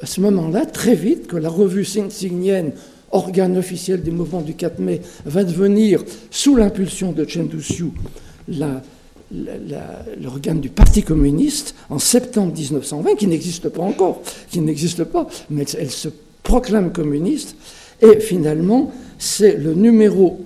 à 0.00 0.06
ce 0.06 0.20
moment-là, 0.20 0.66
très 0.66 0.94
vite, 0.94 1.26
que 1.26 1.36
la 1.36 1.48
revue 1.48 1.84
Signienne, 1.84 2.72
organe 3.10 3.56
officiel 3.56 4.02
du 4.02 4.10
mouvement 4.10 4.42
du 4.42 4.54
4 4.54 4.78
mai, 4.78 5.00
va 5.24 5.44
devenir, 5.44 6.02
sous 6.30 6.56
l'impulsion 6.56 7.12
de 7.12 7.24
Chen 7.24 7.48
Duxiu, 7.48 7.92
la, 8.48 8.82
l'organe 9.32 10.60
du 10.60 10.68
Parti 10.68 11.02
communiste 11.02 11.74
en 11.90 11.98
septembre 11.98 12.52
1920, 12.54 13.14
qui 13.16 13.26
n'existe 13.26 13.68
pas 13.68 13.82
encore, 13.82 14.22
qui 14.50 14.60
n'existe 14.60 15.04
pas, 15.04 15.26
mais 15.50 15.64
elle 15.78 15.90
se 15.90 16.08
proclame 16.42 16.92
communiste, 16.92 17.56
et 18.00 18.20
finalement, 18.20 18.92
c'est 19.18 19.56
le 19.56 19.74
numéro 19.74 20.44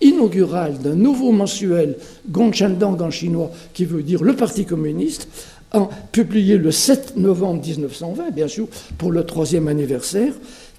inaugural 0.00 0.78
d'un 0.78 0.94
nouveau 0.94 1.32
mensuel, 1.32 1.96
Gonchandang 2.28 3.00
en 3.00 3.10
chinois, 3.10 3.50
qui 3.72 3.84
veut 3.84 4.02
dire 4.02 4.22
le 4.22 4.34
Parti 4.34 4.64
communiste, 4.64 5.28
a 5.72 5.88
publié 6.12 6.56
le 6.56 6.70
7 6.70 7.16
novembre 7.16 7.64
1920, 7.64 8.30
bien 8.30 8.48
sûr, 8.48 8.68
pour 8.96 9.12
le 9.12 9.24
troisième 9.24 9.68
anniversaire, 9.68 10.32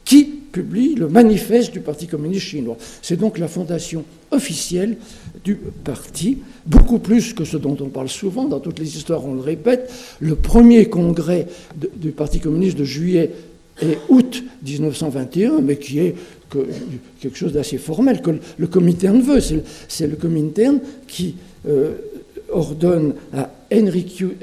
qui 0.03 0.23
publie 0.23 0.95
le 0.95 1.07
manifeste 1.07 1.71
du 1.71 1.79
Parti 1.79 2.07
communiste 2.07 2.47
chinois. 2.47 2.77
C'est 3.01 3.17
donc 3.17 3.37
la 3.37 3.47
fondation 3.47 4.03
officielle 4.31 4.97
du 5.43 5.55
parti, 5.55 6.39
beaucoup 6.65 6.99
plus 6.99 7.33
que 7.33 7.45
ce 7.45 7.57
dont 7.57 7.77
on 7.81 7.89
parle 7.89 8.09
souvent, 8.09 8.45
dans 8.45 8.59
toutes 8.59 8.79
les 8.79 8.97
histoires 8.97 9.25
on 9.25 9.35
le 9.35 9.41
répète, 9.41 9.91
le 10.19 10.35
premier 10.35 10.89
congrès 10.89 11.47
du 11.95 12.11
Parti 12.11 12.39
communiste 12.39 12.77
de 12.77 12.83
juillet 12.83 13.31
et 13.81 13.97
août 14.09 14.43
1921, 14.65 15.61
mais 15.61 15.77
qui 15.77 15.99
est 15.99 16.15
quelque 17.21 17.37
chose 17.37 17.53
d'assez 17.53 17.77
formel, 17.77 18.21
que 18.21 18.31
le 18.57 18.67
Comintern 18.67 19.21
veut. 19.21 19.39
C'est 19.87 20.07
le 20.07 20.15
Comintern 20.15 20.79
qui 21.07 21.35
euh, 21.67 21.93
ordonne 22.51 23.13
à 23.33 23.49
Enricus 23.71 24.33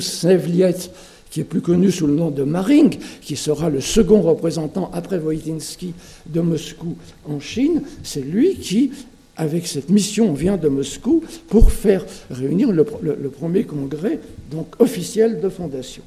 Snevliet 0.00 0.90
qui 1.36 1.40
est 1.40 1.44
plus 1.44 1.60
connu 1.60 1.90
sous 1.90 2.06
le 2.06 2.14
nom 2.14 2.30
de 2.30 2.44
Maring, 2.44 2.96
qui 3.20 3.36
sera 3.36 3.68
le 3.68 3.82
second 3.82 4.22
représentant 4.22 4.90
après 4.94 5.18
Wojtinski 5.18 5.92
de 6.26 6.40
Moscou 6.40 6.96
en 7.28 7.40
Chine, 7.40 7.82
c'est 8.02 8.22
lui 8.22 8.54
qui, 8.54 8.92
avec 9.36 9.66
cette 9.66 9.90
mission, 9.90 10.32
vient 10.32 10.56
de 10.56 10.68
Moscou 10.68 11.22
pour 11.48 11.70
faire 11.70 12.04
réunir 12.30 12.72
le, 12.72 12.84
premier 12.84 13.64
congrès 13.64 14.18
donc 14.50 14.68
officiel 14.78 15.40
de 15.40 15.48
fondation. 15.48 16.02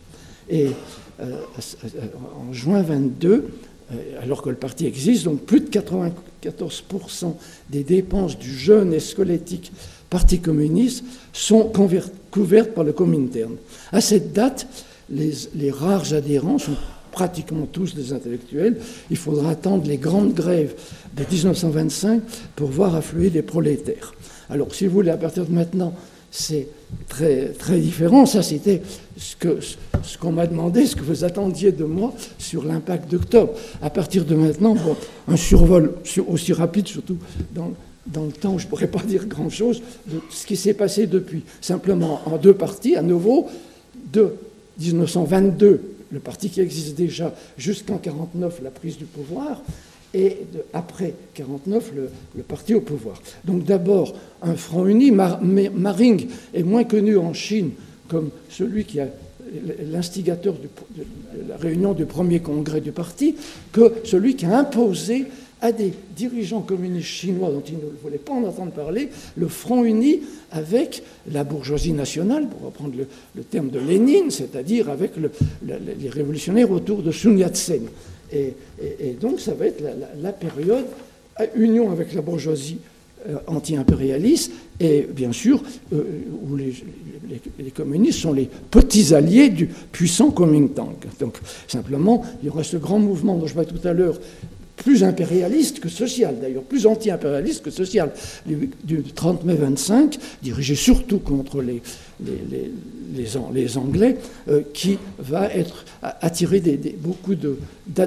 Et 0.49 0.67
euh, 1.21 1.41
en 2.39 2.53
juin 2.53 2.81
22, 2.81 3.31
euh, 3.91 3.95
alors 4.21 4.41
que 4.41 4.49
le 4.49 4.55
parti 4.55 4.85
existe, 4.85 5.25
donc 5.25 5.41
plus 5.41 5.59
de 5.59 5.69
94% 5.69 7.33
des 7.69 7.83
dépenses 7.83 8.37
du 8.37 8.51
jeune 8.51 8.93
et 8.93 8.99
squelettique 8.99 9.71
Parti 10.09 10.39
communiste 10.39 11.03
sont 11.33 11.71
couvertes 12.31 12.71
par 12.73 12.83
le 12.83 12.93
Comintern. 12.93 13.55
À 13.91 14.01
cette 14.01 14.33
date, 14.33 14.67
les, 15.09 15.71
rares 15.71 16.13
adhérents 16.13 16.57
sont 16.57 16.75
pratiquement 17.11 17.67
tous 17.71 17.95
des 17.95 18.13
intellectuels. 18.13 18.77
Il 19.09 19.17
faudra 19.17 19.51
attendre 19.51 19.87
les 19.87 19.97
grandes 19.97 20.33
grèves 20.33 20.75
de 21.15 21.23
1925 21.23 22.21
pour 22.55 22.69
voir 22.69 22.95
affluer 22.95 23.29
des 23.29 23.41
prolétaires. 23.41 24.13
Alors, 24.49 24.73
si 24.73 24.87
vous 24.87 24.93
voulez, 24.93 25.11
à 25.11 25.17
partir 25.17 25.45
de 25.45 25.51
maintenant, 25.51 25.93
c'est 26.31 26.67
très, 27.07 27.49
très 27.49 27.79
différent. 27.79 28.25
Ça, 28.25 28.43
c'était 28.43 28.81
ce 29.17 29.35
qu'on 29.35 29.59
ce 29.61 30.27
m'a 30.27 30.47
demandé, 30.47 30.85
ce 30.85 30.95
que 30.95 31.03
vous 31.03 31.23
attendiez 31.23 31.71
de 31.71 31.83
moi 31.83 32.13
sur 32.37 32.63
l'impact 32.63 33.09
d'octobre. 33.11 33.53
À 33.81 33.89
partir 33.89 34.25
de 34.25 34.35
maintenant, 34.35 34.75
bon, 34.75 34.95
un 35.27 35.37
survol 35.37 35.95
aussi 36.27 36.53
rapide, 36.53 36.87
surtout 36.87 37.17
dans, 37.53 37.71
dans 38.07 38.25
le 38.25 38.31
temps, 38.31 38.57
je 38.57 38.65
ne 38.65 38.69
pourrais 38.69 38.87
pas 38.87 39.03
dire 39.03 39.25
grand-chose 39.25 39.81
de 40.07 40.19
ce 40.29 40.45
qui 40.45 40.55
s'est 40.55 40.73
passé 40.73 41.07
depuis. 41.07 41.43
Simplement, 41.61 42.21
en 42.25 42.37
deux 42.37 42.53
parties, 42.53 42.95
à 42.95 43.01
nouveau, 43.01 43.47
de 44.11 44.33
1922 44.79 45.81
le 46.11 46.19
parti 46.19 46.49
qui 46.49 46.61
existe 46.61 46.95
déjà 46.95 47.33
jusqu'en 47.57 47.97
49, 47.97 48.61
la 48.63 48.71
prise 48.71 48.97
du 48.97 49.05
pouvoir, 49.05 49.61
et 50.13 50.37
après 50.73 51.13
49, 51.35 51.93
le, 52.35 52.43
parti 52.43 52.73
au 52.73 52.81
pouvoir. 52.81 53.21
Donc 53.45 53.63
d'abord, 53.63 54.15
un 54.41 54.55
front 54.55 54.87
uni. 54.87 55.11
Maring 55.11 56.27
est 56.53 56.63
moins 56.63 56.83
connu 56.83 57.17
en 57.17 57.33
Chine 57.33 57.71
comme 58.07 58.31
celui 58.49 58.85
qui 58.85 58.99
a 58.99 59.07
l'instigateur 59.91 60.55
de 60.55 61.03
la 61.47 61.57
réunion 61.57 61.93
du 61.93 62.05
premier 62.05 62.39
congrès 62.39 62.81
du 62.81 62.91
parti 62.91 63.35
que 63.71 63.93
celui 64.03 64.35
qui 64.35 64.45
a 64.45 64.57
imposé 64.57 65.27
à 65.61 65.71
des 65.71 65.93
dirigeants 66.15 66.61
communistes 66.61 67.07
chinois 67.07 67.49
dont 67.51 67.63
ils 67.67 67.75
ne 67.75 68.01
voulaient 68.01 68.17
pas 68.17 68.33
en 68.33 68.43
entendre 68.43 68.71
parler, 68.71 69.09
le 69.37 69.47
front 69.47 69.83
uni 69.83 70.21
avec 70.51 71.03
la 71.31 71.43
bourgeoisie 71.43 71.93
nationale, 71.93 72.47
pour 72.47 72.61
reprendre 72.61 72.93
le, 72.97 73.43
terme 73.43 73.69
de 73.69 73.79
Lénine, 73.79 74.31
c'est-à-dire 74.31 74.89
avec 74.89 75.11
les 75.65 76.09
révolutionnaires 76.09 76.71
autour 76.71 77.03
de 77.03 77.11
Sun 77.11 77.37
Yat-sen. 77.37 77.83
Et, 78.31 78.53
donc 79.19 79.39
ça 79.39 79.53
va 79.53 79.65
être 79.67 79.83
la, 80.21 80.31
période 80.31 80.85
à 81.35 81.45
union 81.55 81.91
avec 81.91 82.13
la 82.13 82.21
bourgeoisie 82.21 82.77
euh, 83.27 83.37
anti-impérialiste 83.47 84.51
et 84.79 85.07
bien 85.11 85.33
sûr 85.33 85.61
euh, 85.93 86.03
où 86.47 86.55
les, 86.55 86.73
les, 87.59 87.71
communistes 87.71 88.19
sont 88.19 88.31
les 88.31 88.47
petits 88.71 89.13
alliés 89.13 89.49
du 89.49 89.65
puissant 89.91 90.31
Kuomintang. 90.31 90.95
Donc 91.19 91.37
simplement, 91.67 92.23
il 92.41 92.47
y 92.47 92.49
aura 92.49 92.63
ce 92.63 92.77
grand 92.77 92.99
mouvement 92.99 93.35
dont 93.35 93.47
je 93.47 93.55
parlais 93.55 93.69
tout 93.69 93.87
à 93.87 93.93
l'heure 93.93 94.19
plus 94.83 95.03
impérialiste 95.03 95.79
que 95.81 95.89
social, 95.89 96.35
d'ailleurs, 96.41 96.63
plus 96.63 96.87
anti-impérialiste 96.87 97.63
que 97.63 97.69
social, 97.69 98.11
du, 98.45 99.03
30 99.13 99.43
mai 99.43 99.55
25, 99.55 100.17
dirigé 100.41 100.75
surtout 100.75 101.19
contre 101.19 101.61
les, 101.61 101.81
les, 102.23 103.77
Anglais, 103.77 104.15
euh, 104.47 104.61
qui 104.73 104.97
va 105.19 105.53
être 105.53 105.85
attirer 106.01 106.61
beaucoup 106.97 107.35
de, 107.35 107.57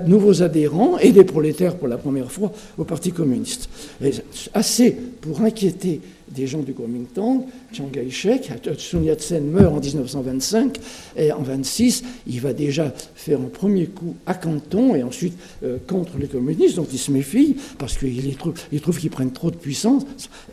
nouveaux 0.07 0.43
adhérents 0.43 0.99
et 0.99 1.13
des 1.13 1.25
prolétaires 1.25 1.77
pour 1.77 1.89
la 1.89 1.99
première 1.99 2.33
fois 2.33 2.53
au 2.79 2.85
Parti 2.85 3.13
communiste. 3.13 3.69
assez 4.55 4.93
pour 5.21 5.43
inquiéter 5.43 6.01
des 6.35 6.47
gens 6.47 6.61
du 6.61 6.73
Kuomintang, 6.75 7.47
Chiang 7.73 7.88
Kai-shek, 7.92 8.51
Sun 8.79 9.05
Yat-sen 9.05 9.45
meurt 9.51 9.75
en 9.75 9.81
1925, 9.81 10.79
et 11.16 11.33
en 11.33 11.42
26, 11.42 12.05
il 12.27 12.40
va 12.40 12.53
déjà 12.53 12.92
faire 13.14 13.40
un 13.40 13.49
premier 13.49 13.87
coup 13.87 14.14
à 14.27 14.35
Canton, 14.35 14.95
et 14.95 15.03
ensuite 15.03 15.35
euh, 15.62 15.79
contre 15.87 16.18
les 16.18 16.27
communistes, 16.27 16.77
dont 16.77 16.87
il 16.90 16.99
se 16.99 17.11
méfie, 17.11 17.57
parce 17.79 17.97
qu'il 17.97 18.37
trouve, 18.37 18.55
il 18.73 18.81
trouve 18.81 18.99
qu'ils 18.99 19.11
prennent 19.11 19.33
trop 19.33 19.51
de 19.51 19.57
puissance, 19.57 20.05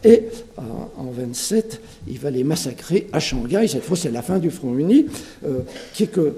et 0.03 0.23
en 0.57 1.11
27, 1.11 1.81
il 2.07 2.19
va 2.19 2.31
les 2.31 2.43
massacrer 2.43 3.07
à 3.13 3.19
Shanghai, 3.19 3.67
cette 3.67 3.83
fois 3.83 3.97
c'est 3.97 4.11
la 4.11 4.21
fin 4.21 4.39
du 4.39 4.51
Front 4.51 4.77
Uni, 4.77 5.05
euh, 5.45 5.61
qui 5.93 6.03
est 6.03 6.07
que 6.07 6.35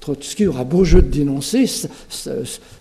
Trotsky 0.00 0.46
aura 0.46 0.64
beau 0.64 0.84
jeu 0.84 1.02
de 1.02 1.08
dénoncer, 1.08 1.66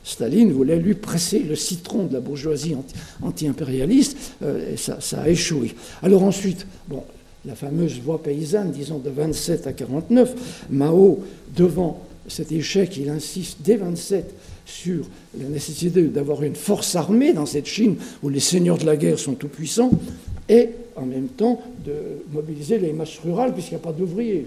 Staline 0.04 0.52
voulait 0.52 0.80
lui 0.80 0.94
presser 0.94 1.40
le 1.40 1.56
citron 1.56 2.06
de 2.06 2.14
la 2.14 2.20
bourgeoisie 2.20 2.76
anti-impérialiste, 3.22 4.18
euh, 4.44 4.74
et 4.74 4.78
ça, 4.78 4.98
a 5.18 5.30
échoué. 5.30 5.76
Alors 6.04 6.24
ensuite, 6.24 6.68
la 7.46 7.56
fameuse 7.56 8.00
voie 8.00 8.22
paysanne, 8.22 8.72
disons 8.72 9.00
de 9.00 9.10
27 9.10 9.68
à 9.68 9.74
49, 9.74 10.36
Mao, 10.70 11.20
devant 11.56 12.02
cet 12.28 12.52
échec, 12.52 12.98
il 12.98 13.10
insiste 13.10 13.60
dès 13.64 13.78
27 13.78 14.34
sur 14.66 15.06
la 15.40 15.48
nécessité 15.48 16.04
d'avoir 16.04 16.44
une 16.44 16.56
force 16.56 16.96
armée 16.96 17.34
dans 17.34 17.46
cette 17.46 17.68
Chine 17.68 17.96
où 18.22 18.30
les 18.30 18.42
seigneurs 18.42 18.78
de 18.78 18.86
la 18.86 18.98
guerre 18.98 19.18
sont 19.18 19.34
tout 19.34 19.48
puissants, 19.48 19.92
et 20.50 20.70
en 20.96 21.06
même 21.06 21.28
temps 21.28 21.62
de 21.86 21.94
mobiliser 22.32 22.80
les 22.80 22.94
masses 22.94 23.20
rurales, 23.24 23.54
puisqu'il 23.54 23.76
n'y 23.76 23.82
a 23.82 23.84
pas 23.84 23.92
d'ouvriers, 23.94 24.46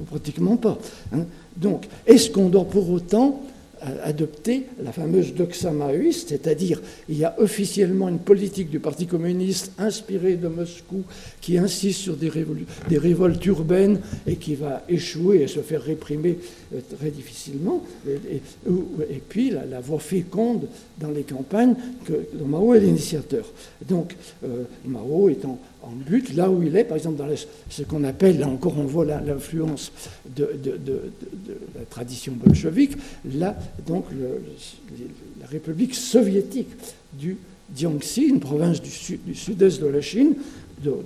ou, 0.00 0.02
pratiquement 0.04 0.56
pas. 0.56 0.78
Hein. 1.12 1.24
Donc, 1.56 1.86
est-ce 2.06 2.30
qu'on 2.30 2.48
doit 2.48 2.64
pour 2.64 2.90
autant 2.90 3.40
adopter 4.04 4.66
la 4.82 4.92
fameuse 4.92 5.34
doxa 5.34 5.70
maoïste, 5.70 6.30
c'est-à-dire 6.30 6.80
il 7.08 7.18
y 7.18 7.24
a 7.24 7.34
officiellement 7.38 8.08
une 8.08 8.18
politique 8.18 8.70
du 8.70 8.78
Parti 8.80 9.06
communiste 9.06 9.72
inspirée 9.78 10.36
de 10.36 10.48
Moscou 10.48 11.02
qui 11.40 11.58
insiste 11.58 12.00
sur 12.00 12.16
des, 12.16 12.30
révoltes 12.98 13.44
urbaines 13.46 14.00
et 14.26 14.36
qui 14.36 14.54
va 14.54 14.82
échouer 14.88 15.42
et 15.42 15.48
se 15.48 15.60
faire 15.60 15.82
réprimer 15.82 16.38
euh, 16.74 16.80
très 16.98 17.10
difficilement, 17.10 17.84
et, 18.06 19.22
puis 19.28 19.50
la, 19.50 19.80
voie 19.80 19.98
féconde 19.98 20.68
dans 20.98 21.10
les 21.10 21.22
campagnes 21.22 21.74
que, 22.04 22.12
dont 22.34 22.46
Mao 22.46 22.74
est 22.74 22.80
l'initiateur. 22.80 23.44
Donc 23.88 24.14
euh, 24.44 24.64
Mao 24.84 25.28
étant 25.28 25.58
en 25.82 25.92
but, 25.92 26.34
là 26.34 26.50
où 26.50 26.62
il 26.62 26.76
est, 26.76 26.84
par 26.84 26.96
exemple 26.96 27.16
dans 27.16 27.28
ce 27.68 27.82
qu'on 27.82 28.04
appelle, 28.04 28.38
là 28.38 28.48
encore 28.48 28.78
on 28.78 28.84
voit 28.84 29.04
l'influence 29.04 29.92
de, 30.36 30.48
la 31.74 31.84
tradition 31.88 32.32
bolchevique, 32.32 32.92
là 33.34 33.56
donc 33.86 34.06
la 35.40 35.46
République 35.46 35.94
soviétique 35.94 36.68
du 37.12 37.36
Jiangxi, 37.76 38.22
une 38.22 38.40
province 38.40 38.80
du, 38.80 38.90
sud, 38.90 39.20
est 39.62 39.80
de 39.80 39.86
la 39.86 40.00
Chine, 40.00 40.34
dont 40.82 41.02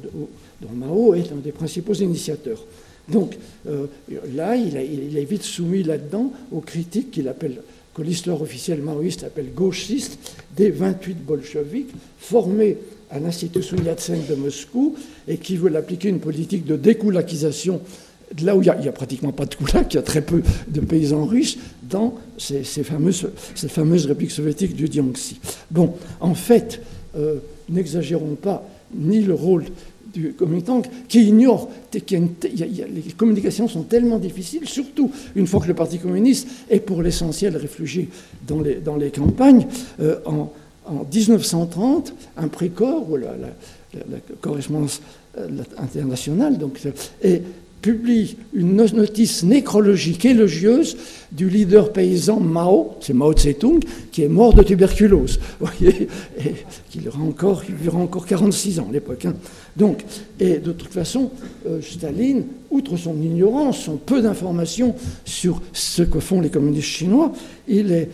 Mao 0.74 1.14
est 1.14 1.32
un 1.32 1.36
des 1.36 1.52
principaux 1.52 1.94
initiateurs. 1.94 2.64
Donc 3.08 3.36
euh, 3.68 3.86
là, 4.34 4.56
il, 4.56 4.76
est 4.76 5.24
vite 5.24 5.42
soumis 5.42 5.82
là-dedans 5.82 6.32
aux 6.52 6.60
critiques 6.60 7.10
qu'il 7.10 7.28
appelle, 7.28 7.60
que 7.94 8.02
l'histoire 8.02 8.40
officielle 8.40 8.80
maoïste 8.80 9.24
appelle 9.24 9.52
gauchistes, 9.54 10.18
des 10.56 10.70
28 10.70 11.14
bolcheviques 11.24 11.92
formés 12.18 12.78
à 13.10 13.20
l'Institut 13.20 13.62
Sun 13.62 13.84
Yat-sen 13.84 14.20
de 14.28 14.34
Moscou 14.34 14.96
et 15.28 15.36
qui 15.36 15.56
veulent 15.56 15.76
appliquer 15.76 16.08
une 16.08 16.20
politique 16.20 16.64
de 16.64 16.76
découlakisation 16.76 17.80
là 18.42 18.56
où 18.56 18.62
il 18.62 18.72
n'y 18.80 18.88
a, 18.88 18.92
pratiquement 18.92 19.32
pas 19.32 19.46
de 19.46 19.54
koulak, 19.54 19.92
il 19.92 19.96
y 19.96 19.98
a 19.98 20.02
très 20.02 20.22
peu 20.22 20.42
de 20.68 20.80
paysans 20.80 21.24
riches 21.24 21.58
dans 21.82 22.14
ces, 22.38 22.62
fameuses, 22.64 23.28
ces 23.54 23.68
fameuses 23.68 24.06
républiques 24.06 24.32
soviétiques 24.32 24.74
du 24.74 24.90
Jiangxi. 24.90 25.38
Bon, 25.70 25.94
en 26.20 26.34
fait, 26.34 26.80
euh, 27.16 27.36
n'exagérons 27.68 28.34
pas 28.34 28.66
ni 28.94 29.20
le 29.20 29.34
rôle 29.34 29.64
du 30.12 30.32
Kuomintang, 30.32 30.82
qui 31.08 31.24
ignore 31.24 31.68
les 31.92 33.12
communications 33.16 33.66
sont 33.66 33.82
tellement 33.82 34.18
difficiles, 34.18 34.68
surtout 34.68 35.10
une 35.34 35.46
fois 35.46 35.60
que 35.60 35.66
le 35.66 35.74
Parti 35.74 35.98
communiste 35.98 36.48
est 36.70 36.78
pour 36.78 37.02
l'essentiel 37.02 37.56
réfugié 37.56 38.08
dans 38.46 38.60
les, 38.60 39.10
campagnes. 39.10 39.66
Euh, 40.00 40.16
en, 40.24 40.52
en 40.86 41.06
1930, 41.12 42.12
un 42.36 42.48
précor, 42.48 43.10
ou 43.10 43.16
la, 43.16 43.34
correspondance 44.40 45.00
euh, 45.38 45.48
internationale, 45.78 46.58
donc, 46.58 46.78
est 47.22 47.42
publie 47.84 48.38
une 48.54 48.76
notice 48.76 49.42
nécrologique 49.42 50.24
élogieuse 50.24 50.96
du 51.30 51.50
leader 51.50 51.92
paysan 51.92 52.40
Mao, 52.40 52.96
c'est 53.02 53.12
Mao 53.12 53.34
Tse-tung, 53.34 53.84
qui 54.10 54.22
est 54.22 54.28
mort 54.28 54.54
de 54.54 54.62
tuberculose. 54.62 55.38
Vous 55.60 55.66
voyez, 55.66 56.08
et 56.38 56.54
qu'il 56.88 57.06
aura 57.06 57.20
encore, 57.20 57.62
il 57.68 57.90
encore 57.90 58.24
46 58.24 58.80
ans 58.80 58.86
à 58.88 58.92
l'époque. 58.92 59.26
Hein. 59.26 59.34
Donc, 59.76 60.02
et 60.40 60.56
de 60.56 60.72
toute 60.72 60.94
façon, 60.94 61.30
euh, 61.66 61.82
Staline, 61.82 62.44
outre 62.70 62.96
son 62.96 63.20
ignorance, 63.20 63.80
son 63.80 63.98
peu 63.98 64.22
d'informations 64.22 64.94
sur 65.26 65.60
ce 65.74 66.02
que 66.04 66.20
font 66.20 66.40
les 66.40 66.48
communistes 66.48 66.88
chinois, 66.88 67.34
il 67.68 67.92
est 67.92 68.08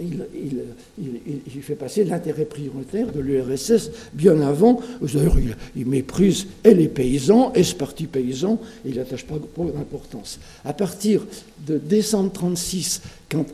il, 0.00 1.62
fait 1.62 1.74
passer 1.74 2.04
l'intérêt 2.04 2.44
prioritaire 2.44 3.10
de 3.12 3.20
l'URSS 3.20 3.90
bien 4.12 4.40
avant. 4.40 4.80
D'ailleurs, 5.00 5.36
il, 5.76 5.86
méprise 5.86 6.46
et 6.64 6.74
les 6.74 6.88
paysans 6.88 7.52
et 7.54 7.62
ce 7.62 7.74
parti 7.74 8.06
paysan, 8.06 8.58
il 8.84 8.96
n'attache 8.96 9.24
pas 9.24 9.36
beaucoup 9.36 9.70
d'importance. 9.70 10.38
À 10.64 10.72
partir 10.72 11.26
de 11.66 11.78
décembre 11.78 12.24
1936, 12.24 13.02
quand 13.30 13.46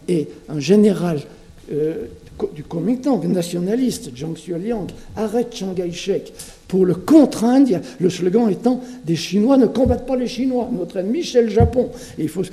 un 0.49 0.61
général 0.61 1.21
euh, 1.73 2.07
du 2.55 2.65
Kuomintang 2.65 3.23
nationaliste, 3.27 4.11
Jiang 4.15 4.35
Xueliang, 4.35 4.87
arrête 5.17 5.55
Chiang 5.55 5.75
Kai-shek 5.75 6.33
pour 6.71 6.87
le 6.87 6.95
contraindre, 6.95 7.81
le 7.99 8.09
slogan 8.09 8.49
étant 8.49 8.81
Des 9.05 9.17
Chinois 9.17 9.57
ne 9.57 9.67
combattent 9.67 10.07
pas 10.07 10.15
les 10.15 10.29
Chinois, 10.29 10.71
notre 10.73 10.99
ennemi 10.99 11.25
c'est 11.25 11.43
le 11.43 11.49
Japon. 11.49 11.91
Il 12.17 12.29
faut, 12.29 12.45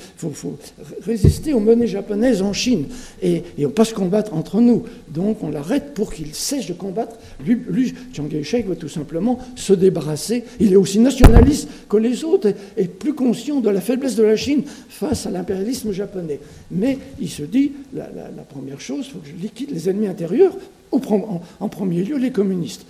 résister 1.05 1.53
aux 1.53 1.59
menées 1.59 1.85
japonaises 1.85 2.41
en 2.41 2.51
Chine 2.51 2.85
et, 3.21 3.43
et 3.59 3.67
pas 3.67 3.85
se 3.85 3.93
combattre 3.93 4.33
entre 4.33 4.59
nous. 4.59 4.85
Donc 5.07 5.43
on 5.43 5.51
l'arrête 5.51 5.93
pour 5.93 6.11
qu'il 6.11 6.33
cesse 6.33 6.65
de 6.65 6.73
combattre. 6.73 7.15
Lui, 7.45 7.61
lui 7.69 7.93
Chiang 8.11 8.25
Kai-shek 8.25 8.65
veut 8.65 8.75
tout 8.75 8.89
simplement 8.89 9.37
se 9.55 9.73
débarrasser. 9.73 10.45
Il 10.59 10.73
est 10.73 10.77
aussi 10.77 10.97
nationaliste 10.97 11.69
que 11.87 11.97
les 11.97 12.23
autres 12.23 12.51
et, 12.75 12.85
plus 12.85 13.13
conscient 13.13 13.59
de 13.59 13.69
la 13.69 13.81
faiblesse 13.81 14.15
de 14.15 14.23
la 14.23 14.35
Chine 14.35 14.63
face 14.89 15.27
à 15.27 15.29
l'impérialisme 15.29 15.91
japonais. 15.91 16.39
Mais 16.71 16.97
il 17.21 17.29
se 17.29 17.43
dit 17.43 17.73
la, 17.93 18.07
première 18.49 18.81
chose, 18.81 19.05
il 19.07 19.11
faut 19.11 19.19
que 19.19 19.27
je 19.27 19.39
liquide 19.39 19.69
les 19.69 19.87
ennemis 19.89 20.07
intérieurs 20.07 20.55
en, 20.91 21.69
premier 21.69 22.03
lieu 22.03 22.17
les 22.17 22.31
communistes. 22.31 22.85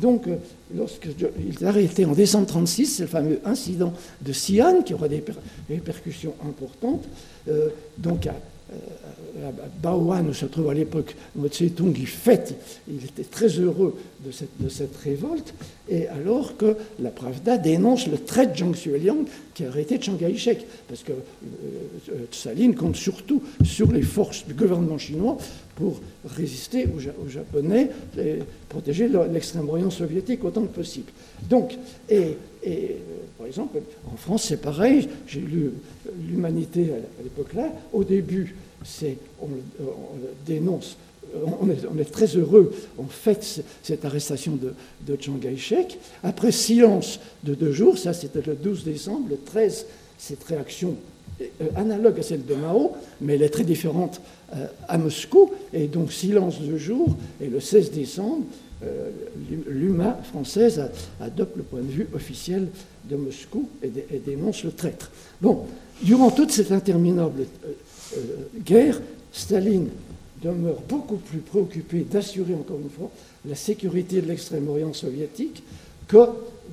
Donc, 0.00 0.26
euh, 0.26 0.36
lorsqu'il 0.74 1.10
est 1.20 1.64
arrêté 1.64 2.04
en 2.04 2.12
décembre 2.12 2.46
1936, 2.46 2.86
c'est 2.86 3.02
le 3.02 3.08
fameux 3.08 3.40
incident 3.44 3.92
de 4.22 4.32
Xi'an 4.32 4.82
qui 4.82 4.94
aura 4.94 5.08
des 5.08 5.22
répercussions 5.68 6.34
importantes. 6.46 7.04
Euh, 7.48 7.68
donc, 7.98 8.26
euh, 8.26 9.48
à 9.48 9.52
Baoan, 9.82 10.28
où 10.28 10.34
se 10.34 10.46
trouve 10.46 10.70
à 10.70 10.74
l'époque 10.74 11.14
Mao 11.36 11.48
Tse-tung, 11.48 11.94
il 11.96 12.08
il 12.88 13.04
était 13.04 13.22
très 13.22 13.48
heureux 13.48 13.96
de 14.24 14.68
cette, 14.68 14.96
révolte, 14.96 15.54
et 15.88 16.08
alors 16.08 16.56
que 16.56 16.76
la 16.98 17.10
Pravda 17.10 17.58
dénonce 17.58 18.06
le 18.06 18.18
trait 18.18 18.46
de 18.46 18.56
Zhang 18.56 18.74
Xueliang 18.74 19.24
qui 19.54 19.64
a 19.64 19.68
arrêté 19.68 20.00
Chiang 20.00 20.16
Kai-shek, 20.16 20.66
parce 20.88 21.02
que 21.02 21.12
euh, 21.12 22.72
compte 22.72 22.96
surtout 22.96 23.42
sur 23.62 23.92
les 23.92 24.02
forces 24.02 24.46
du 24.46 24.54
gouvernement 24.54 24.98
chinois 24.98 25.36
pour 25.76 26.00
résister 26.34 26.86
aux, 26.86 27.28
Japonais 27.28 27.90
protéger 28.68 29.08
l'extrême-orient 29.30 29.90
soviétique 29.90 30.42
autant 30.44 30.62
que 30.62 30.74
possible. 30.74 31.12
Donc, 31.48 31.76
et, 32.08 32.36
et 32.64 32.96
par 33.38 33.46
exemple, 33.46 33.78
en 34.12 34.16
France, 34.16 34.46
c'est 34.48 34.60
pareil, 34.60 35.08
j'ai 35.28 35.40
lu 35.40 35.70
l'humanité 36.28 36.90
à 36.92 37.22
l'époque 37.22 37.54
là, 37.54 37.70
au 37.92 38.02
début, 38.02 38.56
on, 39.40 39.48
dénonce, 40.46 40.96
on 41.34 41.98
est, 41.98 42.10
très 42.10 42.26
heureux, 42.36 42.72
on 42.98 43.04
fête 43.04 43.62
cette 43.82 44.04
arrestation 44.04 44.56
de, 44.56 44.74
de 45.06 45.20
Chiang 45.20 45.38
Kai-shek. 45.38 45.98
Après 46.22 46.52
silence 46.52 47.20
de 47.44 47.54
deux 47.54 47.72
jours, 47.72 47.98
ça 47.98 48.12
c'était 48.12 48.42
le 48.42 48.54
12 48.54 48.84
décembre, 48.84 49.28
le 49.30 49.38
13, 49.38 49.86
cette 50.18 50.44
réaction 50.44 50.90
euh, 50.90 51.15
analogue 51.74 52.18
à 52.18 52.22
celle 52.22 52.44
de 52.44 52.54
Mao, 52.54 52.92
mais 53.20 53.34
elle 53.34 53.42
est 53.42 53.50
très 53.50 53.64
différente 53.64 54.20
euh, 54.54 54.66
à 54.88 54.98
Moscou, 54.98 55.50
et 55.72 55.86
donc 55.86 56.12
silence 56.12 56.60
de 56.60 56.76
jour, 56.76 57.16
et 57.40 57.48
le 57.48 57.60
16 57.60 57.90
décembre, 57.90 58.44
euh, 58.84 59.10
l'UMA 59.68 60.18
française 60.30 60.82
adopte 61.20 61.56
le 61.56 61.62
point 61.62 61.80
de 61.80 61.90
vue 61.90 62.08
officiel 62.14 62.68
de 63.08 63.16
Moscou 63.16 63.68
et, 63.82 63.90
dénonce 64.24 64.64
le 64.64 64.72
traître. 64.72 65.10
Bon, 65.40 65.64
durant 66.02 66.30
toute 66.30 66.50
cette 66.50 66.72
interminable 66.72 67.46
euh, 68.16 68.20
guerre, 68.64 69.00
Staline 69.32 69.88
demeure 70.42 70.80
beaucoup 70.88 71.16
plus 71.16 71.38
préoccupé 71.38 72.00
d'assurer, 72.00 72.54
encore 72.54 72.78
une 72.78 72.90
fois, 72.90 73.10
la 73.46 73.54
sécurité 73.54 74.20
de 74.20 74.28
l'extrême-orient 74.28 74.92
soviétique 74.92 75.62
que 76.08 76.26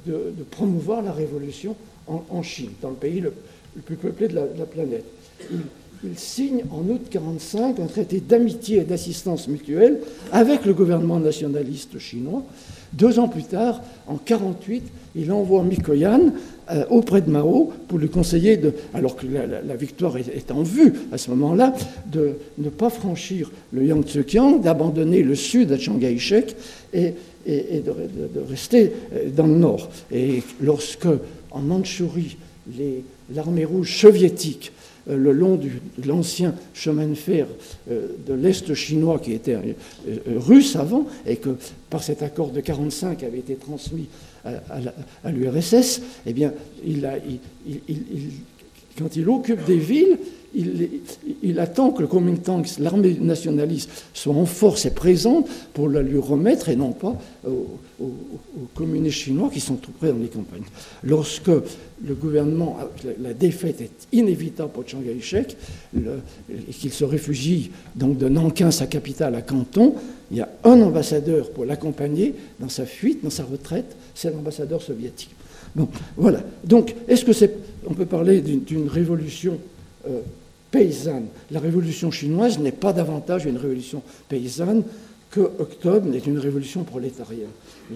de, 0.06 0.34
promouvoir 0.52 1.02
la 1.02 1.14
révolution 1.14 1.76
en, 2.08 2.44
Chine, 2.44 2.72
dans 2.82 2.90
le 2.90 2.96
pays 2.96 3.22
le, 3.22 3.34
plus 3.82 3.96
peuplé 3.96 4.28
de 4.28 4.36
la, 4.36 4.66
planète. 4.66 5.06
Il, 5.52 5.60
signe 6.18 6.64
en 6.70 6.80
août 6.80 7.08
1945 7.14 7.80
un 7.80 7.86
traité 7.86 8.20
d'amitié 8.20 8.80
et 8.80 8.84
d'assistance 8.84 9.48
mutuelle 9.48 10.02
avec 10.34 10.66
le 10.66 10.74
gouvernement 10.74 11.18
nationaliste 11.18 11.98
chinois. 11.98 12.44
Deux 12.92 13.20
ans 13.20 13.30
plus 13.30 13.44
tard, 13.44 13.82
en 14.06 14.14
1948, 14.14 14.84
il 15.16 15.32
envoie 15.32 15.64
Mikoyan 15.64 16.34
euh, 16.72 16.86
auprès 16.90 17.22
de 17.22 17.30
Mao 17.30 17.72
pour 17.88 17.98
lui 17.98 18.10
conseiller, 18.10 18.58
de, 18.58 18.74
alors 18.94 19.16
que 19.16 19.26
la, 19.26 19.76
victoire 19.76 20.18
est, 20.18 20.52
en 20.52 20.62
vue 20.62 20.94
à 21.12 21.18
ce 21.18 21.30
moment-là, 21.32 21.74
de 22.06 22.34
ne 22.58 22.70
pas 22.70 22.90
franchir 22.90 23.52
le 23.72 23.86
Yangtze-Kiang, 23.86 24.62
d'abandonner 24.62 25.24
le 25.24 25.36
sud 25.36 25.72
à 25.72 25.78
Chiang 25.78 25.98
Kai-shek 25.98 26.56
et, 26.94 27.14
de, 27.48 27.92
rester 28.50 28.94
euh, 29.14 29.30
dans 29.36 29.48
le 29.48 29.56
nord. 29.56 29.90
Et 30.12 30.44
lorsque, 30.62 31.08
en 31.52 31.62
Mandchourie, 31.62 32.38
l'armée 33.34 33.66
rouge 33.66 33.98
soviétique 34.00 34.72
euh, 35.10 35.18
le 35.18 35.32
long 35.32 35.56
de 35.56 35.70
l'ancien 36.06 36.56
chemin 36.74 37.08
de 37.08 37.16
fer 37.16 37.48
de 37.90 38.34
l'Est 38.34 38.74
chinois 38.74 39.20
qui 39.20 39.34
était 39.34 39.58
russe 40.28 40.76
avant, 40.76 41.08
et 41.26 41.38
que 41.38 41.58
par 41.90 42.04
cet 42.04 42.24
accord 42.24 42.48
de 42.48 42.62
1945 42.62 43.24
avait 43.24 43.40
été 43.40 43.56
transmis 43.56 44.08
à, 44.46 45.32
l'URSS, 45.32 46.02
eh 46.26 46.34
bien, 46.34 46.54
il 46.86 47.06
quand 48.98 49.16
il 49.16 49.28
occupe 49.30 49.66
des 49.66 49.78
villes, 49.78 50.18
il, 50.56 51.60
attend 51.60 51.92
que 51.92 52.02
le 52.02 52.08
Kuomintang, 52.08 52.64
l'armée 52.80 53.18
nationaliste, 53.20 53.90
soit 54.14 54.36
en 54.36 54.46
force 54.46 54.86
et 54.86 54.92
présente 54.92 55.48
pour 55.74 55.90
la 55.90 56.02
lui 56.02 56.20
remettre 56.20 56.70
et 56.70 56.76
non 56.76 56.92
pas 56.92 57.18
aux, 57.48 57.68
communistes 58.76 59.18
chinois 59.18 59.50
qui 59.52 59.60
sont 59.60 59.76
tout 59.76 59.92
près 59.92 60.10
dans 60.10 60.20
les 60.20 60.28
campagnes. 60.28 60.64
Lorsque 61.04 61.48
le 61.48 62.14
gouvernement, 62.14 62.78
la, 63.20 63.34
défaite 63.34 63.82
est 63.82 64.08
inévitable 64.12 64.72
pour 64.72 64.88
Chiang 64.88 65.02
Kai-shek 65.02 65.58
et 65.96 66.72
qu'il 66.72 66.94
se 66.94 67.04
réfugie 67.04 67.72
donc 67.96 68.18
de 68.18 68.30
Nankin, 68.30 68.72
sa 68.72 68.86
capitale, 68.86 69.36
à 69.36 69.42
Canton, 69.42 69.96
il 70.30 70.38
y 70.38 70.42
a 70.42 70.50
un 70.64 70.82
ambassadeur 70.82 71.50
pour 71.52 71.66
l'accompagner 71.66 72.36
dans 72.60 72.70
sa 72.70 72.86
fuite, 72.86 73.24
dans 73.24 73.30
sa 73.30 73.44
retraite, 73.44 73.96
c'est 74.14 74.32
l'ambassadeur 74.32 74.82
soviétique. 74.82 75.32
Bon, 75.76 75.88
voilà. 76.18 76.42
Donc, 76.64 76.94
est-ce 77.08 77.26
que 77.26 77.34
c'est, 77.34 77.56
on 77.88 77.94
peut 77.94 78.06
parler 78.06 78.42
d'une 78.42 78.88
révolution 78.88 79.60
euh, 80.08 80.22
paysanne 80.72 81.28
La 81.52 81.60
révolution 81.60 82.12
chinoise 82.12 82.60
n'est 82.60 82.72
pas 82.72 82.94
davantage 82.94 83.46
une 83.46 83.58
révolution 83.58 84.02
paysanne 84.28 84.84
que 85.30 85.42
Octobre 85.42 86.08
n'est 86.08 86.20
une 86.20 86.40
révolution 86.40 86.84
prolétarienne. 86.84 87.50
Je 87.90 87.96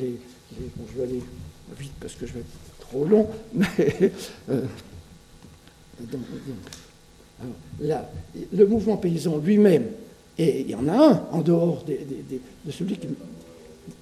vais 0.98 1.04
aller 1.04 1.22
vite 1.80 1.92
parce 2.00 2.14
que 2.14 2.26
je 2.26 2.34
vais 2.34 2.40
être 2.40 2.88
trop 2.88 3.06
long, 3.06 3.28
mais 3.54 4.12
euh, 4.50 4.62
le 8.54 8.66
mouvement 8.66 8.98
paysan 8.98 9.38
lui-même, 9.38 9.86
et 10.38 10.62
il 10.62 10.70
y 10.70 10.76
en 10.76 10.88
a 10.88 10.94
un 10.94 11.24
en 11.32 11.42
dehors 11.42 11.84
de 11.86 12.72
celui 12.72 12.98
qui, 12.98 13.08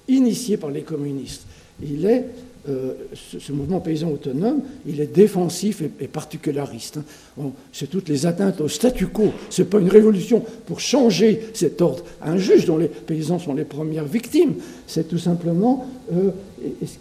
initié 0.08 0.56
par 0.56 0.70
les 0.70 0.82
communistes, 0.82 1.46
il 1.82 2.04
est 2.06 2.24
euh, 2.68 2.94
ce, 3.14 3.52
mouvement 3.52 3.80
paysan 3.80 4.10
autonome, 4.10 4.62
il 4.86 5.00
est 5.00 5.12
défensif 5.12 5.82
et, 6.00 6.08
particulariste. 6.08 6.98
Hein. 7.40 7.50
c'est 7.72 7.88
toutes 7.88 8.08
les 8.08 8.26
atteintes 8.26 8.60
au 8.60 8.68
statu 8.68 9.06
quo. 9.06 9.32
Ce 9.50 9.62
n'est 9.62 9.68
pas 9.68 9.78
une 9.78 9.88
révolution 9.88 10.42
pour 10.66 10.80
changer 10.80 11.40
cet 11.54 11.80
ordre 11.80 12.04
injuste 12.22 12.66
dont 12.66 12.78
les 12.78 12.88
paysans 12.88 13.38
sont 13.38 13.54
les 13.54 13.64
premières 13.64 14.06
victimes. 14.06 14.54
C'est 14.86 15.08
tout 15.08 15.18
simplement 15.18 15.86
euh, 16.12 16.30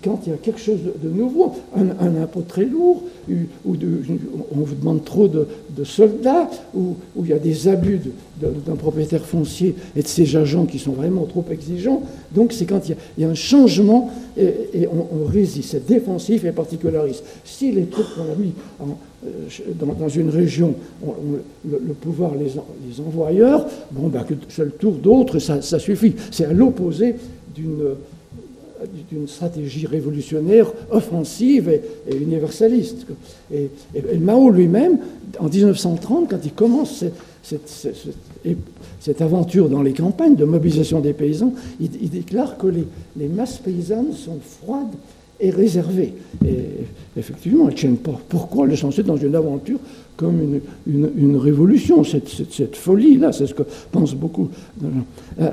quand 0.04 0.22
il 0.26 0.32
y 0.32 0.34
a 0.34 0.38
quelque 0.38 0.60
chose 0.60 0.80
de 1.02 1.10
nouveau, 1.10 1.54
un, 1.76 2.22
impôt 2.22 2.42
très 2.42 2.66
lourd, 2.66 3.04
ou 3.30 3.76
on 4.52 4.60
vous 4.60 4.76
demande 4.76 5.04
trop 5.04 5.28
de, 5.28 5.48
soldats, 5.84 6.50
ou, 6.76 6.96
il 7.22 7.28
y 7.28 7.34
a 7.34 7.40
des 7.40 7.68
abus 7.68 8.00
d'un 8.40 8.76
propriétaire 8.76 9.26
foncier 9.26 9.76
et 9.96 10.02
de 10.02 10.08
ses 10.08 10.36
agents 10.36 10.66
qui 10.66 10.80
sont 10.80 10.92
vraiment 10.92 11.26
trop 11.26 11.46
exigeants. 11.50 12.04
Donc 12.34 12.52
c'est 12.52 12.66
quand 12.66 12.82
il 12.90 12.98
y, 13.18 13.26
a, 13.26 13.30
un 13.30 13.36
changement 13.36 14.12
et, 14.38 14.88
on, 14.88 15.26
résiste. 15.26 15.72
C'est 15.72 15.86
défensif 15.86 16.44
et 16.44 16.52
particulariste. 16.52 17.24
Si 17.44 17.72
les 17.72 17.86
troupes 17.86 18.08
qu'on 18.16 18.24
a 18.24 18.36
mis 18.36 18.54
euh, 18.84 19.72
dans, 19.80 20.10
une 20.10 20.30
région, 20.30 20.76
le, 21.66 21.94
pouvoir 21.94 22.36
les, 22.36 22.52
les 22.88 23.00
envoyeurs, 23.00 23.66
bon, 23.92 24.10
ben, 24.10 24.26
c'est 24.50 24.66
le 24.66 24.72
tour 24.72 24.94
d'autres, 24.94 25.40
ça, 25.40 25.62
ça 25.62 25.80
suffit. 25.80 26.14
C'est 26.32 26.46
à 26.46 26.54
l'opposé 26.54 27.16
d'une 27.56 27.96
d'une 29.10 29.28
stratégie 29.28 29.86
révolutionnaire 29.86 30.72
offensive 30.92 31.70
et, 31.70 32.16
universaliste. 32.16 33.06
Et, 33.54 33.70
Mao 34.20 34.50
lui-même, 34.50 35.00
en 35.40 35.50
1930, 35.50 36.30
quand 36.30 36.40
il 36.44 36.54
commence 36.54 37.04
cette, 37.44 39.22
aventure 39.22 39.70
dans 39.70 39.82
les 39.82 39.94
campagnes 39.94 40.36
de 40.36 40.46
mobilisation 40.46 41.00
des 41.00 41.14
paysans, 41.14 41.54
il, 41.80 42.10
déclare 42.10 42.58
que 42.58 42.68
les, 42.68 43.28
masses 43.28 43.58
paysannes 43.58 44.14
sont 44.14 44.40
froides 44.40 44.96
et 45.40 45.50
réservées. 45.50 46.14
Et 46.46 46.66
effectivement, 47.18 47.66
elles 47.68 47.74
ne 47.74 47.80
tiennent 47.80 47.98
pas. 47.98 48.20
Pourquoi 48.30 48.66
le 48.66 48.76
lancer 48.82 49.04
dans 49.04 49.18
une 49.18 49.36
aventure 49.36 49.80
comme 50.16 50.62
une, 50.88 51.38
révolution, 51.38 52.04
cette, 52.04 52.76
folie-là? 52.76 53.32
C'est 53.32 53.48
ce 53.48 53.54
que 53.54 53.64
pensent 53.92 54.16
beaucoup. 54.16 54.50
Euh, 55.42 55.52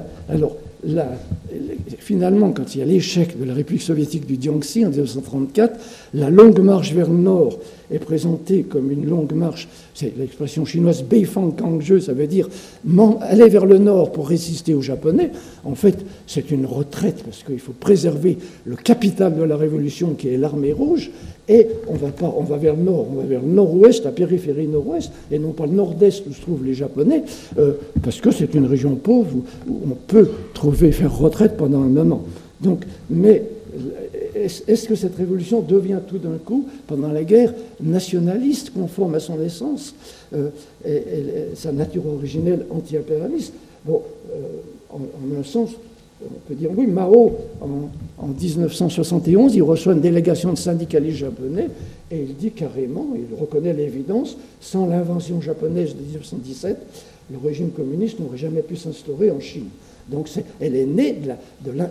finalement, 1.99 2.51
quand 2.53 2.75
il 2.75 2.79
y 2.79 2.83
a 2.83 2.85
l'échec 2.85 3.39
de 3.39 3.45
la 3.45 3.55
République 3.55 3.83
soviétique 3.83 4.27
du 4.27 4.41
Jiangxi 4.41 4.85
en 4.85 4.91
1934, 4.91 5.79
la 6.15 6.31
longue 6.31 6.61
marche 6.61 6.93
vers 6.93 7.09
le 7.09 7.19
nord 7.19 7.59
est 7.91 7.99
présentée 7.99 8.63
comme 8.63 8.91
une 8.91 9.09
longue 9.09 9.33
marche, 9.33 9.69
c'est 9.95 10.17
l'expression 10.17 10.65
chinoise 10.65 11.03
Beifang 11.03 11.51
Kangzhe, 11.51 12.01
ça 12.01 12.13
veut 12.13 12.27
dire 12.27 12.49
aller 13.21 13.49
vers 13.49 13.67
le 13.67 13.79
nord 13.79 14.13
pour 14.13 14.29
résister 14.29 14.75
aux 14.75 14.83
Japonais. 14.83 15.31
En 15.65 15.75
fait, 15.75 15.99
c'est 16.27 16.51
une 16.51 16.67
retraite 16.67 17.23
parce 17.25 17.43
qu'il 17.43 17.59
faut 17.59 17.73
préserver 17.73 18.39
le 18.65 18.77
capital 18.77 19.37
de 19.37 19.43
la 19.43 19.57
révolution 19.57 20.15
qui 20.15 20.29
est 20.29 20.37
l'armée 20.37 20.73
rouge, 20.73 21.11
et 21.49 21.67
on 21.89 21.95
va, 21.95 22.09
pas, 22.09 22.33
on 22.37 22.43
va 22.43 22.57
vers 22.57 22.77
le 22.77 22.83
nord, 22.83 23.07
on 23.11 23.17
va 23.17 23.25
vers 23.25 23.43
le 23.43 23.49
nord-ouest, 23.49 24.05
la 24.05 24.13
périphérie 24.13 24.69
nord-ouest, 24.69 25.11
et 25.31 25.39
non 25.39 25.51
pas 25.51 25.67
le 25.67 25.73
nord-est 25.73 26.25
où 26.29 26.33
se 26.33 26.41
trouvent 26.41 26.65
les 26.65 26.75
Japonais, 26.75 27.25
euh, 27.59 27.73
parce 28.03 28.21
que 28.21 28.31
c'est 28.31 28.55
une 28.55 28.67
région 28.67 28.95
pauvre 28.95 29.37
où, 29.69 29.79
on 29.91 29.95
peut 29.95 30.29
trouver, 30.55 30.93
faire 30.93 31.17
retraite 31.17 31.57
pendant 31.57 31.83
un 31.83 31.89
moment. 31.89 32.25
Donc, 32.61 32.85
mais 33.11 33.43
est-ce 34.45 34.89
que 34.89 34.95
cette 34.95 35.17
révolution 35.17 35.61
devient 35.61 36.01
tout 36.07 36.19
d'un 36.19 36.39
coup, 36.39 36.67
pendant 36.87 37.09
la 37.09 37.25
guerre, 37.25 37.55
nationaliste, 37.81 38.71
conforme 38.71 39.15
à 39.15 39.21
son 39.21 39.41
essence, 39.41 39.95
euh, 40.35 40.49
et, 40.85 41.55
sa 41.55 41.73
nature 41.73 42.07
originelle 42.07 42.67
anti-impérialiste? 42.71 43.55
Bon, 43.85 44.03
euh, 44.33 44.39
en, 44.91 44.97
en, 44.97 45.41
un 45.41 45.45
sens, 45.45 45.71
on 46.25 46.49
peut 46.49 46.55
dire 46.55 46.71
oui, 46.77 46.87
Mao, 46.87 47.37
en, 47.61 48.27
1971, 48.29 49.55
il 49.55 49.63
reçoit 49.63 49.95
une 49.95 50.01
délégation 50.01 50.53
de 50.53 50.59
syndicalistes 50.59 51.19
japonais 51.19 51.69
et 52.11 52.21
il 52.21 52.37
dit 52.37 52.53
carrément, 52.53 53.09
il 53.15 53.39
reconnaît 53.39 53.73
l'évidence, 53.73 54.37
sans 54.61 54.87
l'invention 54.87 55.41
japonaise 55.41 55.95
de 55.97 56.03
1917, 56.03 56.77
le 57.31 57.39
régime 57.39 57.71
communiste 57.71 58.21
n'aurait 58.21 58.39
jamais 58.39 58.63
pu 58.63 58.77
s'instaurer 58.77 59.31
en 59.31 59.41
Chine. 59.41 59.69
Donc 60.09 60.29
elle 60.61 60.77
est 60.77 60.87
née 60.87 61.19
de, 61.65 61.73
la, 61.73 61.91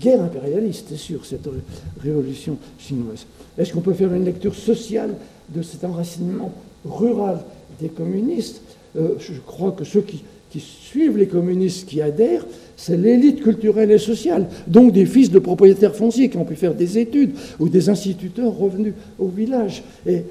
guerre 0.00 0.22
impérialiste, 0.22 0.86
c'est 0.90 0.96
sûr, 0.96 1.24
cette 1.24 1.48
révolution 2.02 2.56
chinoise. 2.78 3.26
Est-ce 3.58 3.72
qu'on 3.72 3.80
peut 3.80 3.94
faire 3.94 4.12
une 4.12 4.24
lecture 4.24 4.54
sociale 4.54 5.14
de 5.48 5.62
cet 5.62 5.84
enracinement 5.84 6.52
rural 6.84 7.40
des 7.80 7.88
communistes? 7.88 8.62
Euh, 8.96 9.14
Je 9.18 9.34
crois 9.46 9.72
que 9.72 9.84
ceux 9.84 10.00
qui, 10.00 10.22
qui 10.50 10.60
suivent 10.60 11.16
les 11.16 11.28
communistes, 11.28 11.88
qui 11.88 12.02
adhèrent, 12.02 12.44
c'est 12.76 12.96
l'élite 12.96 13.42
culturelle 13.42 13.90
et 13.90 13.98
sociale, 13.98 14.48
donc 14.66 14.92
des 14.92 15.06
fils 15.06 15.30
de 15.30 15.38
propriétaires 15.38 15.94
fonciers 15.94 16.28
qui 16.28 16.38
ont 16.38 16.44
pu 16.44 16.56
faire 16.56 16.74
des 16.74 16.98
études, 16.98 17.32
ou 17.58 17.68
des 17.68 17.88
instituteurs 17.88 18.56
revenus 18.56 18.94
au 19.18 19.28
village. 19.28 19.82
Et, 20.06 20.24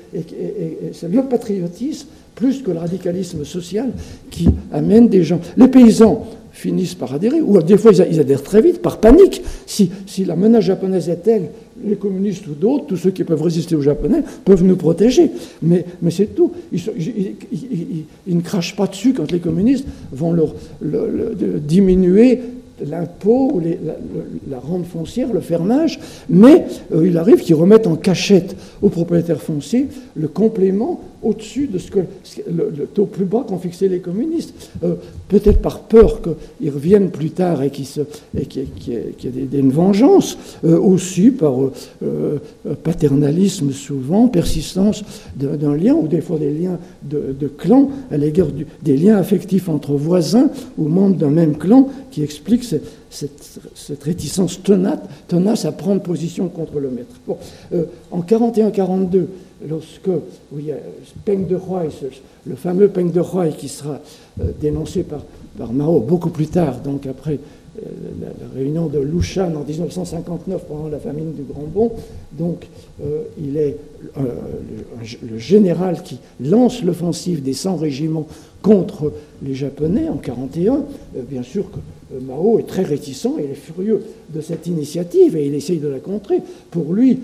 c'est 0.94 1.10
le 1.12 1.24
patriotisme, 1.24 2.08
plus 2.40 2.62
que 2.62 2.72
le 2.72 2.80
radicalisme 2.80 3.44
social, 3.44 3.92
qui 4.32 4.48
amène 4.72 5.10
des 5.10 5.24
gens. 5.24 5.42
Les 5.58 5.68
paysans 5.68 6.26
finissent 6.54 6.96
par 6.96 7.14
adhérer, 7.14 7.42
ou 7.42 7.62
des 7.62 7.78
fois 7.78 7.92
ils 7.92 8.20
adhèrent 8.20 8.44
très 8.44 8.62
vite, 8.62 8.82
par 8.82 8.98
panique. 8.98 9.42
Si, 9.66 9.92
si 10.08 10.24
la 10.24 10.36
menace 10.36 10.64
japonaise 10.64 11.10
est 11.10 11.24
telle 11.24 11.50
les 11.86 11.96
communistes 11.96 12.48
ou 12.48 12.54
d'autres, 12.54 12.86
tous 12.88 12.98
ceux 12.98 13.12
qui 13.12 13.24
peuvent 13.24 13.42
résister 13.42 13.76
aux 13.76 13.82
Japonais, 13.82 14.24
peuvent 14.44 14.64
nous 14.64 14.76
protéger. 14.76 15.32
Mais, 15.62 15.86
mais 16.02 16.12
c'est 16.12 16.36
tout. 16.36 16.52
Ils, 16.72 18.04
ne 18.28 18.42
crachent 18.42 18.76
pas 18.76 18.88
dessus 18.88 19.14
quand 19.14 19.32
les 19.32 19.40
communistes 19.40 19.86
vont 20.12 20.34
leur, 20.34 20.54
diminuer 21.62 22.40
l'impôt 22.86 23.62
la, 24.50 24.60
rente 24.60 24.86
foncière, 24.86 25.32
le 25.34 25.40
fermage, 25.40 26.00
mais 26.30 26.66
euh, 26.94 27.08
il 27.08 27.18
arrive 27.18 27.42
qu'ils 27.42 27.56
remettent 27.56 27.88
en 27.88 27.96
cachette 27.96 28.56
aux 28.82 28.90
propriétaires 28.90 29.42
fonciers 29.42 29.88
le 30.16 30.28
complément 30.28 31.02
au-dessus 31.22 31.68
de 31.68 31.78
ce 31.80 31.92
que 31.92 32.00
le, 32.50 32.88
taux 32.94 33.06
plus 33.06 33.26
bas 33.26 33.46
qu'ont 33.46 33.58
fixé 33.58 33.90
les 33.90 34.00
communistes. 34.00 34.54
Euh, 34.84 34.96
peut-être 35.28 35.62
par 35.62 35.82
peur 35.82 36.22
qu'ils 36.22 36.70
reviennent 36.70 37.12
plus 37.12 37.32
tard 37.32 37.62
et 37.62 37.70
qu'il 37.70 37.86
y, 37.86 38.92
ait 38.92 39.60
une 39.60 39.72
vengeance, 39.72 40.38
euh, 40.64 40.80
aussi 40.80 41.32
par 41.32 41.56
paternalisme 42.84 43.72
souvent, 43.72 44.28
persistance 44.28 45.04
d'un 45.36 45.76
lien, 45.76 45.94
ou 45.94 46.08
des 46.08 46.22
fois 46.22 46.38
des 46.38 46.52
liens 46.52 46.80
de, 47.04 47.36
de 47.38 47.48
clan, 47.48 47.90
à 48.12 48.18
l'égard 48.18 48.48
des 48.82 48.98
liens 48.98 49.18
affectifs 49.18 49.68
entre 49.68 49.94
voisins 49.94 50.50
ou 50.78 50.88
membres 50.88 51.16
d'un 51.16 51.30
même 51.30 51.58
clan 51.58 51.90
qui 52.12 52.24
expliquent 52.24 52.64
cette, 53.10 54.04
réticence 54.04 54.62
tenace, 54.64 55.66
à 55.66 55.72
prendre 55.72 56.02
position 56.02 56.48
contre 56.50 56.80
le 56.80 56.90
maître. 56.90 57.16
Euh, 57.74 57.86
en 58.12 58.22
41-42, 58.22 59.26
lorsque 59.68 60.10
oui, 60.52 60.72
Peng 61.26 61.48
de 61.48 61.56
Huai, 61.56 61.90
le 62.46 62.56
fameux 62.56 62.90
Peng 62.90 63.12
de 63.12 63.22
Huai 63.22 63.52
qui 63.58 63.68
sera 63.68 64.00
euh, 64.40 64.52
dénoncé 64.60 65.04
par, 65.04 65.24
Mao 65.74 66.00
beaucoup 66.00 66.30
plus 66.30 66.48
tard, 66.48 66.80
donc 66.80 67.06
après 67.06 67.34
euh, 67.34 67.90
la, 68.22 68.28
réunion 68.58 68.88
de 68.88 69.00
Lushan 69.00 69.54
en 69.56 69.66
1959 69.66 70.66
pendant 70.66 70.88
la 70.88 71.00
famine 71.00 71.34
du 71.34 71.42
Grand 71.44 71.68
Bond. 71.68 71.92
Donc, 72.32 72.68
il 73.38 73.58
est 73.58 73.76
le, 74.18 75.38
général 75.38 76.02
qui 76.02 76.20
lance 76.40 76.82
l'offensive 76.84 77.44
des 77.44 77.54
100 77.54 77.76
régiments 77.76 78.28
contre 78.62 79.12
les 79.42 79.54
Japonais 79.56 80.10
en 80.10 80.20
1941. 80.20 80.84
bien 81.30 81.44
sûr 81.44 81.70
que 81.72 81.78
euh, 81.78 81.80
Mao 82.22 82.58
est 82.60 82.68
très 82.68 82.84
réticent, 82.84 83.28
il 83.38 83.52
est 83.52 83.56
furieux 83.56 84.02
de 84.34 84.42
cette 84.42 84.66
initiative 84.68 85.36
et 85.36 85.46
il 85.46 85.54
essaye 85.54 85.78
de 85.78 85.88
la 85.88 86.00
contrer. 86.00 86.42
Pour 86.72 86.94
lui, 86.94 87.20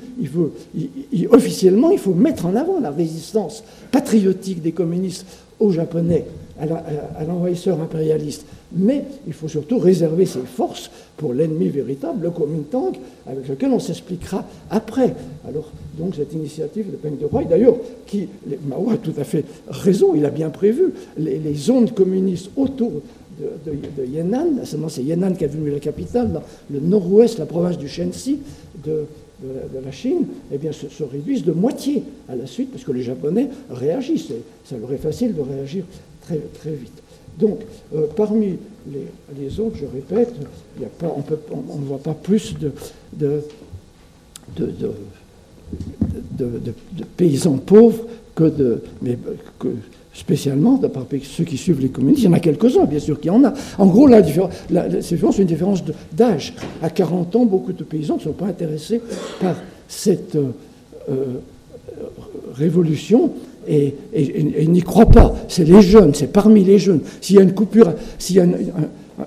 officiellement, 1.32 1.92
il 1.92 2.00
faut 2.00 2.14
mettre 2.14 2.46
en 2.46 2.56
avant 2.56 2.80
la 2.80 2.92
résistance 2.92 3.64
patriotique 3.92 4.62
des 4.62 4.72
communistes 4.72 5.26
aux 5.60 5.72
Japonais, 5.72 6.26
à 6.60 7.24
l'envahisseur 7.24 7.82
impérialiste. 7.82 8.46
Mais 8.74 9.06
il 9.26 9.34
faut 9.34 9.48
surtout 9.48 9.78
réserver 9.78 10.26
ses 10.26 10.40
forces 10.40 10.92
pour 11.16 11.34
l'ennemi 11.34 11.70
véritable, 11.70 12.24
le 12.24 12.32
Kuomintang, 12.32 12.92
avec 13.26 13.48
lequel 13.48 13.72
on 13.72 13.80
s'expliquera 13.80 14.44
après. 14.70 15.14
Alors, 15.48 15.72
donc, 15.98 16.16
cette 16.16 16.34
initiative 16.34 16.92
de 16.92 16.98
Peng 16.98 17.18
de 17.18 17.26
Roy, 17.26 17.46
d'ailleurs, 17.46 17.78
qui, 18.06 18.28
Mao 18.68 18.90
a 18.90 18.98
tout 18.98 19.14
à 19.18 19.24
fait 19.24 19.46
raison, 19.70 20.14
il 20.14 20.26
a 20.26 20.30
bien 20.30 20.50
prévu 20.50 20.94
les 21.18 21.56
zones 21.56 21.90
communistes 21.92 22.50
autour 22.58 23.02
de, 23.40 23.72
de, 23.72 24.66
seulement 24.66 24.90
c'est 24.90 25.04
Yan'an 25.04 25.34
qui 25.34 25.44
est 25.44 25.48
devenu 25.48 25.72
la 25.72 25.80
capitale, 25.80 26.42
le 26.72 26.80
nord-ouest, 26.80 27.40
la 27.40 27.46
province 27.46 27.78
du 27.78 27.88
Shenxi 27.88 28.40
de, 28.84 29.06
la 29.84 29.92
Chine, 29.92 30.26
eh 30.52 30.58
bien, 30.58 30.72
se, 30.72 31.04
réduisent 31.04 31.44
de 31.44 31.52
moitié 31.52 32.04
à 32.30 32.36
la 32.36 32.48
suite, 32.48 32.72
parce 32.72 32.84
que 32.84 32.92
les 32.92 33.04
Japonais 33.04 33.50
réagissent. 33.70 34.32
Ça 34.64 34.78
leur 34.78 34.92
est 34.94 34.98
facile 34.98 35.36
de 35.36 35.42
réagir 35.42 35.84
très, 36.22 36.40
vite. 36.72 37.04
Donc, 37.38 37.60
euh, 37.94 38.08
parmi 38.16 38.56
les, 39.38 39.60
autres, 39.60 39.76
je 39.76 39.86
répète, 39.86 40.34
a 40.82 41.06
on 41.52 41.80
ne 41.80 41.86
voit 41.86 42.00
pas 42.00 42.14
plus 42.14 42.56
de, 42.58 42.72
de, 43.14 43.42
de, 44.58 44.92
paysans 47.18 47.58
pauvres 47.58 48.06
que 48.36 48.46
de. 48.46 48.82
Spécialement, 50.16 50.78
d'après 50.78 51.06
ceux 51.24 51.44
qui 51.44 51.58
suivent 51.58 51.82
les 51.82 51.90
communistes, 51.90 52.24
il 52.24 52.26
y 52.26 52.30
en 52.30 52.34
a 52.34 52.40
quelques-uns, 52.40 52.86
bien 52.86 53.00
sûr 53.00 53.20
qu'il 53.20 53.32
y 53.32 53.36
en 53.36 53.44
a. 53.44 53.54
En 53.78 53.86
gros, 53.86 54.08
la, 54.08 54.24
c'est 55.02 55.20
une 55.22 55.46
différence 55.46 55.84
d'âge. 56.14 56.54
À 56.82 56.90
40 56.90 57.36
ans, 57.36 57.46
beaucoup 57.46 57.74
de 57.74 57.84
paysans 57.84 58.16
ne 58.16 58.22
sont 58.22 58.32
pas 58.32 58.46
intéressés 58.46 59.02
par 59.42 59.56
cette 59.88 60.36
euh, 60.36 60.52
euh, 61.10 61.26
révolution 62.56 63.32
et, 63.68 63.94
n'y 64.68 64.82
croient 64.82 65.10
pas. 65.10 65.36
C'est 65.50 65.66
les 65.66 65.82
jeunes, 65.82 66.14
c'est 66.14 66.32
parmi 66.32 66.64
les 66.64 66.80
jeunes. 66.80 67.02
S'il 67.20 67.36
y 67.36 67.40
a 67.40 67.42
une 67.42 67.54
coupure, 67.54 67.94
s'il 68.18 68.38
y 68.38 68.40
a 68.40 68.46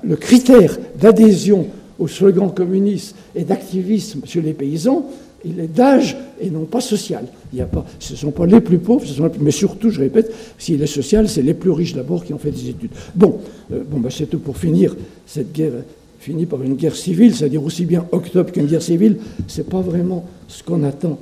le 0.03 0.17
critère 0.17 0.79
d'adhésion 0.99 1.67
au 1.99 2.09
slogan 2.09 2.53
communiste 2.55 3.15
et 3.35 3.43
d'activisme 3.43 4.21
chez 4.25 4.41
les 4.41 4.53
paysans, 4.53 5.07
il 5.45 5.61
est 5.61 5.69
d'âge 5.69 6.17
et 6.41 6.51
non 6.51 6.65
pas 6.65 6.81
social. 6.81 7.25
Il 7.53 7.59
y 7.59 7.63
a 7.63 7.67
pas, 7.67 7.85
ce 7.99 8.13
ne 8.13 8.19
sont 8.19 8.31
pas 8.31 8.47
les 8.47 8.61
plus 8.61 8.79
pauvres, 8.79 9.05
mais 9.41 9.51
surtout, 9.51 9.91
je 9.91 10.01
répète, 10.01 10.33
s'il 10.59 10.83
est 10.83 10.87
social, 10.87 11.29
c'est 11.29 11.43
les 11.43 11.55
plus 11.55 11.71
riches 11.71 11.95
d'abord 11.95 12.25
qui 12.25 12.35
ont 12.35 12.39
fait 12.39 12.51
des 12.51 12.71
études. 12.71 12.91
Bon, 13.15 13.39
euh, 13.73 13.83
bon 13.89 14.01
bah, 14.01 14.11
c'est 14.11 14.27
tout 14.27 14.39
pour 14.39 14.57
finir. 14.57 14.97
Cette 15.27 15.53
guerre 15.53 15.73
finit 16.19 16.47
par 16.47 16.63
une 16.63 16.75
guerre 16.75 16.97
civile, 16.97 17.35
c'est-à-dire 17.35 17.63
aussi 17.63 17.85
bien 17.85 18.07
octobre 18.13 18.51
qu'une 18.51 18.67
guerre 18.67 18.83
civile. 18.83 19.19
Ce 19.47 19.59
n'est 19.59 19.67
pas 19.67 19.81
vraiment 19.81 20.27
ce 20.49 20.63
qu'on 20.63 20.83
attend 20.83 21.19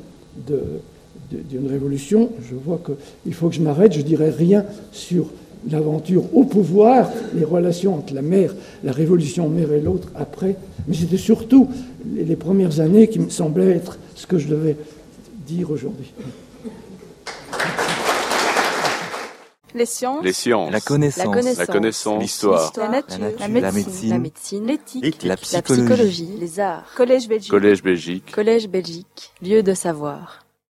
d'une 0.46 1.68
révolution. 1.68 2.30
Je 2.48 2.54
vois 2.54 2.80
qu'il 2.84 3.34
faut 3.34 3.48
que 3.48 3.54
je 3.54 3.60
m'arrête, 3.60 3.92
je 3.92 4.00
dirai 4.00 4.30
rien 4.30 4.64
sur 4.92 5.26
l'aventure 5.70 6.24
au 6.34 6.44
pouvoir, 6.44 7.10
les 7.34 7.44
relations 7.44 7.94
entre 7.94 8.14
la 8.14 8.22
mère, 8.22 8.54
la 8.84 8.92
révolution 8.92 9.48
mère 9.48 9.72
et 9.72 9.80
l'autre 9.80 10.08
après, 10.14 10.56
mais 10.86 10.94
c'était 10.94 11.16
surtout 11.16 11.68
les 12.14 12.36
premières 12.36 12.80
années 12.80 13.08
qui 13.08 13.18
me 13.18 13.30
semblaient 13.30 13.76
être 13.76 13.98
ce 14.14 14.26
que 14.26 14.38
je 14.38 14.48
devais 14.48 14.76
dire 15.46 15.70
aujourd'hui. 15.70 16.12
Les 19.76 19.84
sciences. 19.84 20.24
La 20.72 20.80
connaissance. 20.80 21.58
La 21.58 21.66
connaissance. 21.66 22.22
L'histoire. 22.22 22.72
La, 22.78 22.88
nature. 22.88 23.18
La 23.38 23.48
médecine. 24.18 24.66
L'éthique. 24.66 25.22
La, 25.22 25.36
psychologie. 25.36 26.30
Les 26.40 26.60
arts. 26.60 26.86
Collège 26.96 27.28
Belgique. 27.28 27.50
Collège 27.50 27.82
Belgique. 27.82 28.32
Collège 28.32 28.68
Belgique. 28.68 29.32
Lieu 29.42 29.62
de 29.62 29.74
savoir. 29.74 30.45